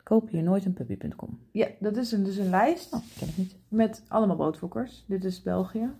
[0.02, 1.38] Koop hier nooit een puppy.com.
[1.52, 3.56] ja, dat is een, dus een lijst Oh, ken ik niet.
[3.68, 5.04] met allemaal broodfokkers.
[5.08, 5.90] Dit is België.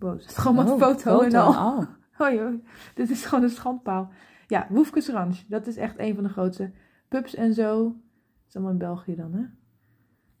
[0.00, 1.48] Er staat gewoon met Oh, foto, en al.
[1.78, 1.82] Oh,
[2.18, 4.10] Oh joh, dit is gewoon een schandpaal.
[4.46, 5.38] Ja, Woefkes Ranch.
[5.46, 6.70] Dat is echt een van de grootste.
[7.08, 7.82] Pups en zo.
[7.84, 9.44] Dat is allemaal in België dan, hè?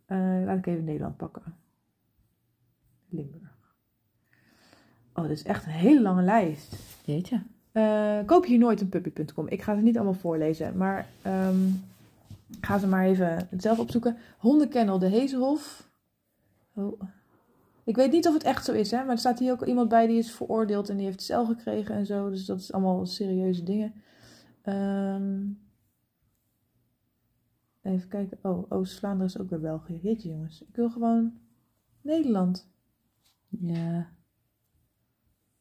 [0.06, 1.56] Eh, laat ik even Nederland pakken.
[3.08, 3.50] Limburg.
[5.14, 6.76] Oh, dit is echt een hele lange lijst.
[7.04, 7.42] jeetje.
[7.72, 9.48] Eh, koop hier nooit een puppy.com.
[9.48, 11.06] Ik ga ze niet allemaal voorlezen, maar
[12.56, 14.16] ik ga ze maar even zelf opzoeken.
[14.38, 15.90] Hondenkennel de Hezenhof.
[16.74, 17.02] Oh.
[17.84, 19.88] Ik weet niet of het echt zo is, hè, maar er staat hier ook iemand
[19.88, 22.30] bij die is veroordeeld en die heeft cel gekregen en zo.
[22.30, 23.94] Dus dat is allemaal serieuze dingen.
[24.62, 25.42] Ehm,
[27.82, 28.38] even kijken.
[28.42, 29.98] Oh, Oost-Vlaanderen is ook weer België.
[30.02, 31.32] Jeetje jongens, ik wil gewoon
[32.00, 32.68] Nederland.
[33.48, 34.10] Ja.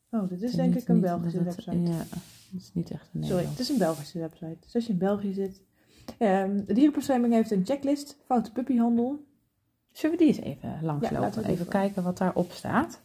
[0.10, 1.80] Oh, dit is denk ik een Belgische website.
[1.80, 3.50] Ja, het is niet echt een Sorry, Nederlands.
[3.50, 4.58] het is een Belgische website.
[4.60, 5.62] Dus als je in België zit.
[6.18, 8.18] Ehm, de dierenbescherming heeft een checklist.
[8.26, 9.26] Foute puppyhandel.
[9.92, 11.44] Zullen we die eens even langslopen?
[11.46, 13.02] even kijken wat daarop staat.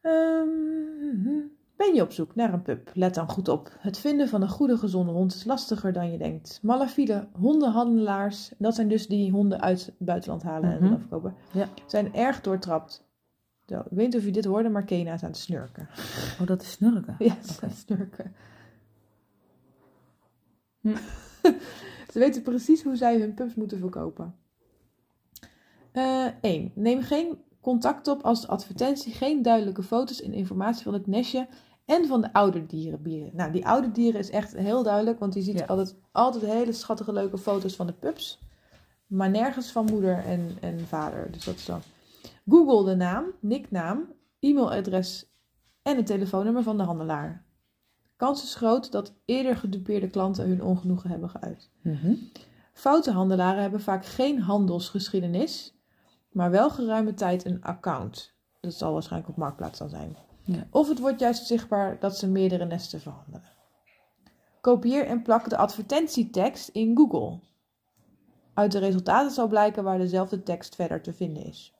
[0.00, 1.40] Ehm,
[1.76, 2.90] ben je op zoek naar een pup?
[2.94, 3.72] Let dan goed op.
[3.78, 6.58] Het vinden van een goede gezonde hond is lastiger dan je denkt.
[6.62, 10.90] Malafide hondenhandelaars, dat zijn dus die honden uit het buitenland halen en Mhm.
[10.90, 11.68] dan verkopen, Ja.
[11.86, 13.04] zijn erg doortrapt.
[13.66, 15.88] Zo, ik weet niet of je dit hoorde, maar Kena is aan het snurken.
[16.40, 17.14] Oh, dat is snurken.
[17.18, 18.34] Ja, gaan snurken.
[20.80, 20.96] Hm.
[22.16, 24.34] ze weten precies hoe zij hun pups moeten verkopen.
[26.40, 26.72] 1.
[26.74, 31.48] Neem geen contact op als de advertentie geen duidelijke foto's en informatie van het nestje
[31.84, 33.32] en van de ouderdieren biedt.
[33.32, 35.64] Nou, die ouderdieren is echt heel duidelijk, want je ziet Ja.
[35.64, 38.38] altijd, altijd hele schattige leuke foto's van de pups.
[39.06, 41.32] Maar nergens van moeder en, en vader.
[41.32, 41.80] Dus dat is dan.
[42.48, 45.30] Google de naam, nicknaam, e-mailadres
[45.82, 47.45] en het telefoonnummer van de handelaar.
[48.16, 51.70] Kans is groot dat eerder gedupeerde klanten hun ongenoegen hebben geuit.
[51.80, 52.14] Mhm.
[52.72, 55.74] Foute handelaren hebben vaak geen handelsgeschiedenis,
[56.32, 58.34] maar wel geruime tijd een account.
[58.60, 60.16] Dat zal waarschijnlijk op Marktplaats dan zijn.
[60.44, 60.66] Ja.
[60.70, 63.42] Of het wordt juist zichtbaar dat ze meerdere nesten verhandelen.
[64.60, 67.38] Kopieer en plak de advertentietekst in Google.
[68.54, 71.74] Uit de resultaten zal blijken waar dezelfde tekst verder te vinden is.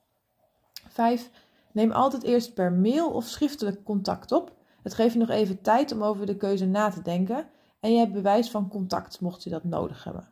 [0.87, 1.29] 5.
[1.71, 4.56] Neem altijd eerst per mail of schriftelijk contact op.
[4.87, 7.45] Het geeft je nog even tijd om over de keuze na te denken
[7.79, 10.27] en je hebt bewijs van contact mocht je dat nodig hebben.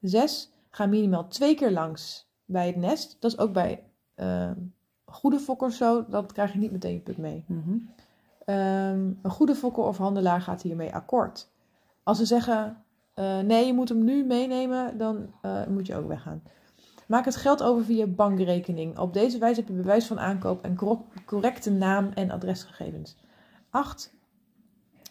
[0.00, 0.50] 6.
[0.70, 3.16] Ga minimaal twee keer langs bij het nest.
[3.20, 3.82] Dat is ook bij
[4.14, 4.50] eh,
[5.04, 6.04] goede fokkers zo.
[6.08, 7.44] Dat krijg je niet meteen je pup mee.
[7.46, 7.76] Mhm.
[8.44, 11.48] Ehm, een goede fokker of handelaar gaat hiermee akkoord.
[12.02, 12.82] Als ze zeggen,
[13.14, 16.42] eh, nee, je moet hem nu meenemen, dan eh, moet je ook weggaan.
[17.06, 18.98] Maak het geld over via bankrekening.
[18.98, 23.16] Op deze wijze heb je bewijs van aankoop en cor- correcte naam en adresgegevens.
[23.70, 24.14] 8.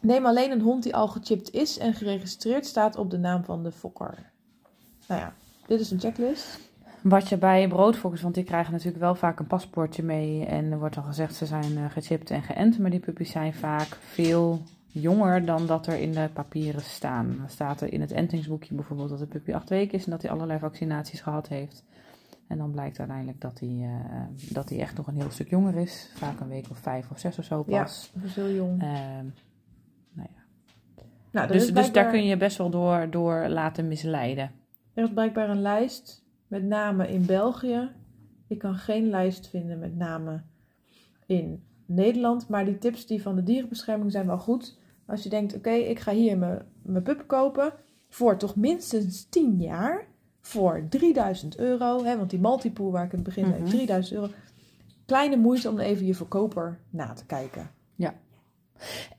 [0.01, 3.63] Neem alleen een hond die al gechipt is en geregistreerd staat op de naam van
[3.63, 4.31] de fokker.
[5.07, 5.33] Nou ja,
[5.67, 6.59] dit is een checklist.
[7.01, 10.45] Wat je bij broodfokkers, want die krijgen natuurlijk wel vaak een paspoortje mee.
[10.45, 12.79] En er wordt dan gezegd ze zijn eh, gechipt en geënt.
[12.79, 17.35] Maar die puppies zijn vaak veel jonger dan dat er in de papieren staan.
[17.37, 20.21] Dan staat er in het entingsboekje bijvoorbeeld dat de puppy acht weken is en dat
[20.21, 21.83] hij allerlei vaccinaties gehad heeft.
[22.47, 25.75] En dan blijkt uiteindelijk dat hij, eh, dat hij echt nog een heel stuk jonger
[25.75, 26.11] is.
[26.15, 28.11] Vaak een week of vijf of zes of zo Ja, pas.
[28.13, 28.81] dat is heel jong.
[28.81, 29.25] Ehm,
[30.11, 30.43] nou ja.
[31.31, 34.51] Nou, dus, dus daar kun je best wel door, door laten misleiden.
[34.93, 37.91] Er is blijkbaar een lijst met namen in België.
[38.47, 40.45] Ik kan geen lijst vinden met namen
[41.25, 42.47] in Nederland.
[42.47, 44.79] Maar die tips die van de dierenbescherming zijn wel goed.
[45.05, 47.73] Als je denkt, oké, ik ga hier mijn, mijn pup kopen.
[48.09, 50.07] Voor toch minstens 10 jaar.
[50.47, 52.03] Voor 3000 euro.
[52.03, 53.65] Hè, want die multipool waar ik in het begin Mhm.
[53.65, 54.31] 3000 euro.
[55.05, 57.69] Kleine moeite om even je verkoper na te kijken.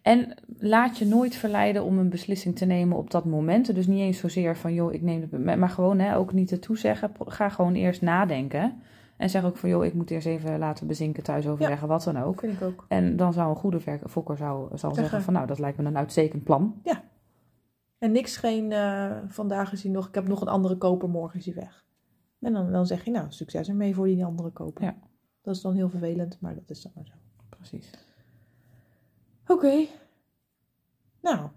[0.02, 3.74] En laat je nooit verleiden om een beslissing te nemen op dat moment.
[3.74, 5.56] Dus niet eens zozeer van, joh, ik neem het...
[5.58, 7.10] Maar gewoon hè, ook niet ertoe zeggen.
[7.18, 8.82] Ga gewoon eerst nadenken.
[9.16, 12.22] En zeg ook van, joh, ik moet eerst even laten bezinken, thuis overleggen, wat dan
[12.22, 12.40] ook.
[12.40, 12.84] Vind ik ook.
[12.88, 14.94] En dan zou een goede fokker zou, zal Zeggen.
[14.94, 16.74] zeggen van, nou, dat lijkt me een uitstekend plan.
[17.98, 21.38] En niks geen, eh, vandaag is hij nog, ik heb nog een andere koper, morgen
[21.38, 21.86] is hij weg.
[22.40, 24.84] En dan, dan zeg je, nou, succes ermee voor die andere koper.
[24.84, 24.96] Ja.
[25.42, 27.14] Dat is dan heel vervelend, maar dat is dan maar zo.
[27.48, 27.90] Precies.
[29.46, 29.86] Oké.
[31.20, 31.48] Nou,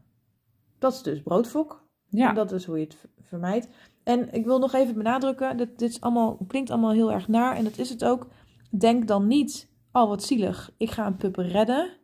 [0.79, 1.87] dat is dus broodfok.
[2.07, 3.67] Ja, En dat is hoe je het vermijdt.
[4.03, 7.55] En ik wil nog even benadrukken, dit, dit is allemaal, klinkt allemaal heel erg naar
[7.55, 8.27] en dat is het ook.
[8.69, 11.97] Denk dan niet, oh wat zielig, ik ga een pup redden.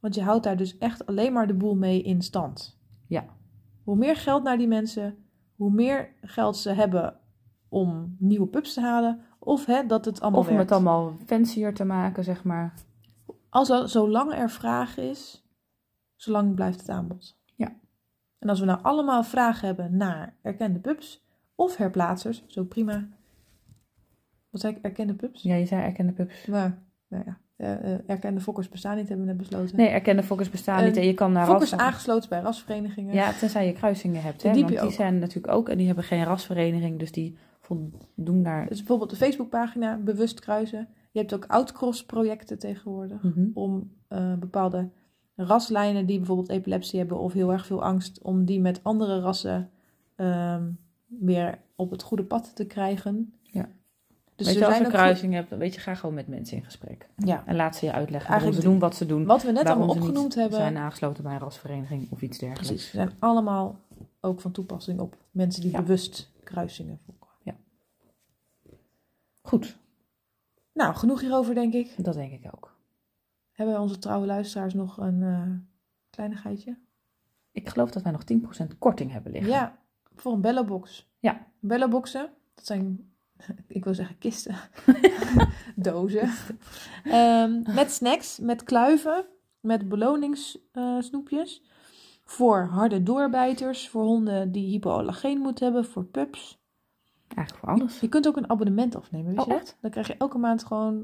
[0.00, 2.78] Want je houdt daar dus echt alleen maar de boel mee in stand.
[3.06, 3.38] Ja.
[3.84, 5.24] Hoe meer geld naar die mensen,
[5.56, 7.20] hoe meer geld ze hebben
[7.68, 10.70] om nieuwe pups te halen Of hè, dat het allemaal Of om werkt.
[10.70, 12.74] het allemaal fancier te maken, zeg maar.
[13.48, 15.44] Als er, zolang er vraag is,
[16.16, 17.38] zolang blijft het aanbod.
[17.56, 17.72] Ja.
[18.38, 21.24] En als we nou allemaal vragen hebben naar erkende pubs
[21.54, 23.08] of herplaatsers, zo prima.
[24.50, 25.42] Wat zei ik, erkende pubs?
[25.42, 26.46] Ja, je zei erkende pubs.
[26.46, 27.38] Maar, nou ja,
[28.06, 29.76] erkende fokkers bestaan niet, hebben we net besloten.
[29.76, 30.96] Nee, erkende fokkers bestaan Eh, niet.
[30.96, 33.14] En je kan naar fokkers aangesloten bij rasverenigingen.
[33.14, 34.42] Ja, tenzij je kruisingen hebt.
[34.42, 34.52] Hè?
[34.52, 34.92] diep Want die ook.
[34.92, 35.68] zijn natuurlijk ook...
[35.68, 36.98] En die hebben geen rasvereniging.
[36.98, 38.68] Dus die voldoen daar...
[38.68, 40.88] Dus bijvoorbeeld de Facebookpagina Bewust Kruisen.
[41.10, 43.22] Je hebt ook outcross projecten tegenwoordig.
[43.22, 43.46] Mhm.
[43.54, 44.90] Om eh, bepaalde
[45.36, 49.70] raslijnen die bijvoorbeeld epilepsie hebben of heel erg veel angst, om die met andere rassen
[50.16, 50.70] ehm,
[51.06, 53.34] weer op het goede pad te krijgen.
[53.42, 53.68] Ja.
[54.44, 56.56] Dus weet je, als je ook kruising hebt, dan weet je, ga gewoon met mensen
[56.56, 57.08] in gesprek.
[57.16, 59.24] Ja, En laat ze je uitleggen waarom Eigenlijk ze doen wat ze doen.
[59.24, 60.58] wat we net allemaal opgenoemd hebben.
[60.58, 62.68] zijn aangesloten bij een rasvereniging of iets dergelijks.
[62.68, 63.80] Precies, zijn allemaal
[64.20, 65.80] ook van toepassing op mensen die Ja.
[65.82, 67.18] bewust kruisingen volgen.
[69.42, 69.76] Goed,
[70.74, 71.94] Nou, genoeg hierover denk ik.
[72.04, 72.76] dat denk ik ook.
[73.52, 75.42] Hebben onze trouwe luisteraars nog een eh
[76.10, 76.76] kleinigheidje?
[77.52, 79.50] Ik geloof dat wij nog 10% korting hebben liggen.
[79.50, 79.78] Ja,
[80.14, 81.08] voor een bellobox.
[81.18, 81.46] Ja.
[81.58, 83.09] Belloboxen, dat zijn,
[83.68, 84.54] ik wil zeggen kisten,
[85.76, 86.30] dozen.
[87.04, 89.24] Ehm, met snacks, met kluiven,
[89.60, 91.62] met beloningssnoepjes.
[92.24, 96.58] voor harde doorbijters, voor honden die hypoallergeen moeten hebben, voor pups.
[97.28, 98.00] Eigenlijk voor alles.
[98.00, 99.78] Je kunt ook een abonnement afnemen, weet Oh, je echt?
[99.80, 100.94] Dan krijg je elke maand gewoon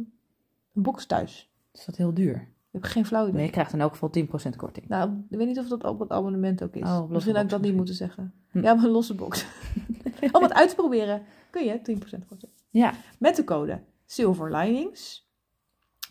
[0.74, 1.50] een box thuis.
[1.72, 2.48] Is dat heel duur?
[2.76, 3.34] Ik heb geen flauw idee.
[3.34, 4.10] Nee, je krijgt in elk geval
[4.52, 4.88] 10% korting.
[4.88, 6.82] Nou, ik weet niet of dat op het abonnement ook is.
[6.82, 8.32] Oh, misschien had ik dat niet moeten zeggen.
[8.50, 8.62] Hm.
[8.62, 9.46] Ja, maar een losse box.
[10.32, 11.82] Om het uit te proberen kun je 10%
[12.28, 12.52] korting.
[12.70, 15.30] Ja, Met de code Silver Linings.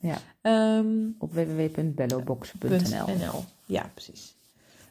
[0.00, 0.16] Ja.
[0.40, 3.06] Ehm, Op www.bellobox.nl.
[3.06, 3.44] .nl.
[3.64, 4.37] Ja, precies.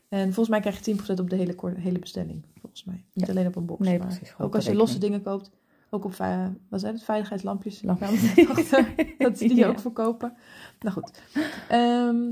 [0.08, 2.46] En volgens mij krijg je 10% op de hele, hele bestelling.
[2.60, 3.06] Volgens mij.
[3.14, 3.32] Niet Ja.
[3.34, 3.88] alleen op een box.
[3.88, 5.52] Nee, maar precies, Ook als je losse dingen koopt.
[5.90, 6.16] Ook op
[6.70, 7.04] wat zijn het?
[7.04, 7.82] veiligheidslampjes.
[7.82, 8.36] Lampjes.
[9.18, 9.68] dat ze die Ja.
[9.68, 10.34] ook verkopen.
[10.80, 11.22] Nou goed.
[11.70, 12.26] Ehm,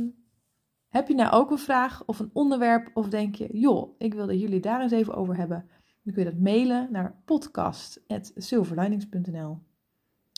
[0.90, 2.92] heb je nou ook een vraag of een onderwerp?
[2.94, 5.70] Of denk je, joh, ik wil dat jullie daar eens even over hebben.
[6.04, 9.60] Dan kun je dat mailen naar podcast.silverlinings.nl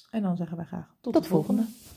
[0.10, 1.62] En dan zeggen wij graag tot, Tot de volgende.
[1.64, 1.96] volgende.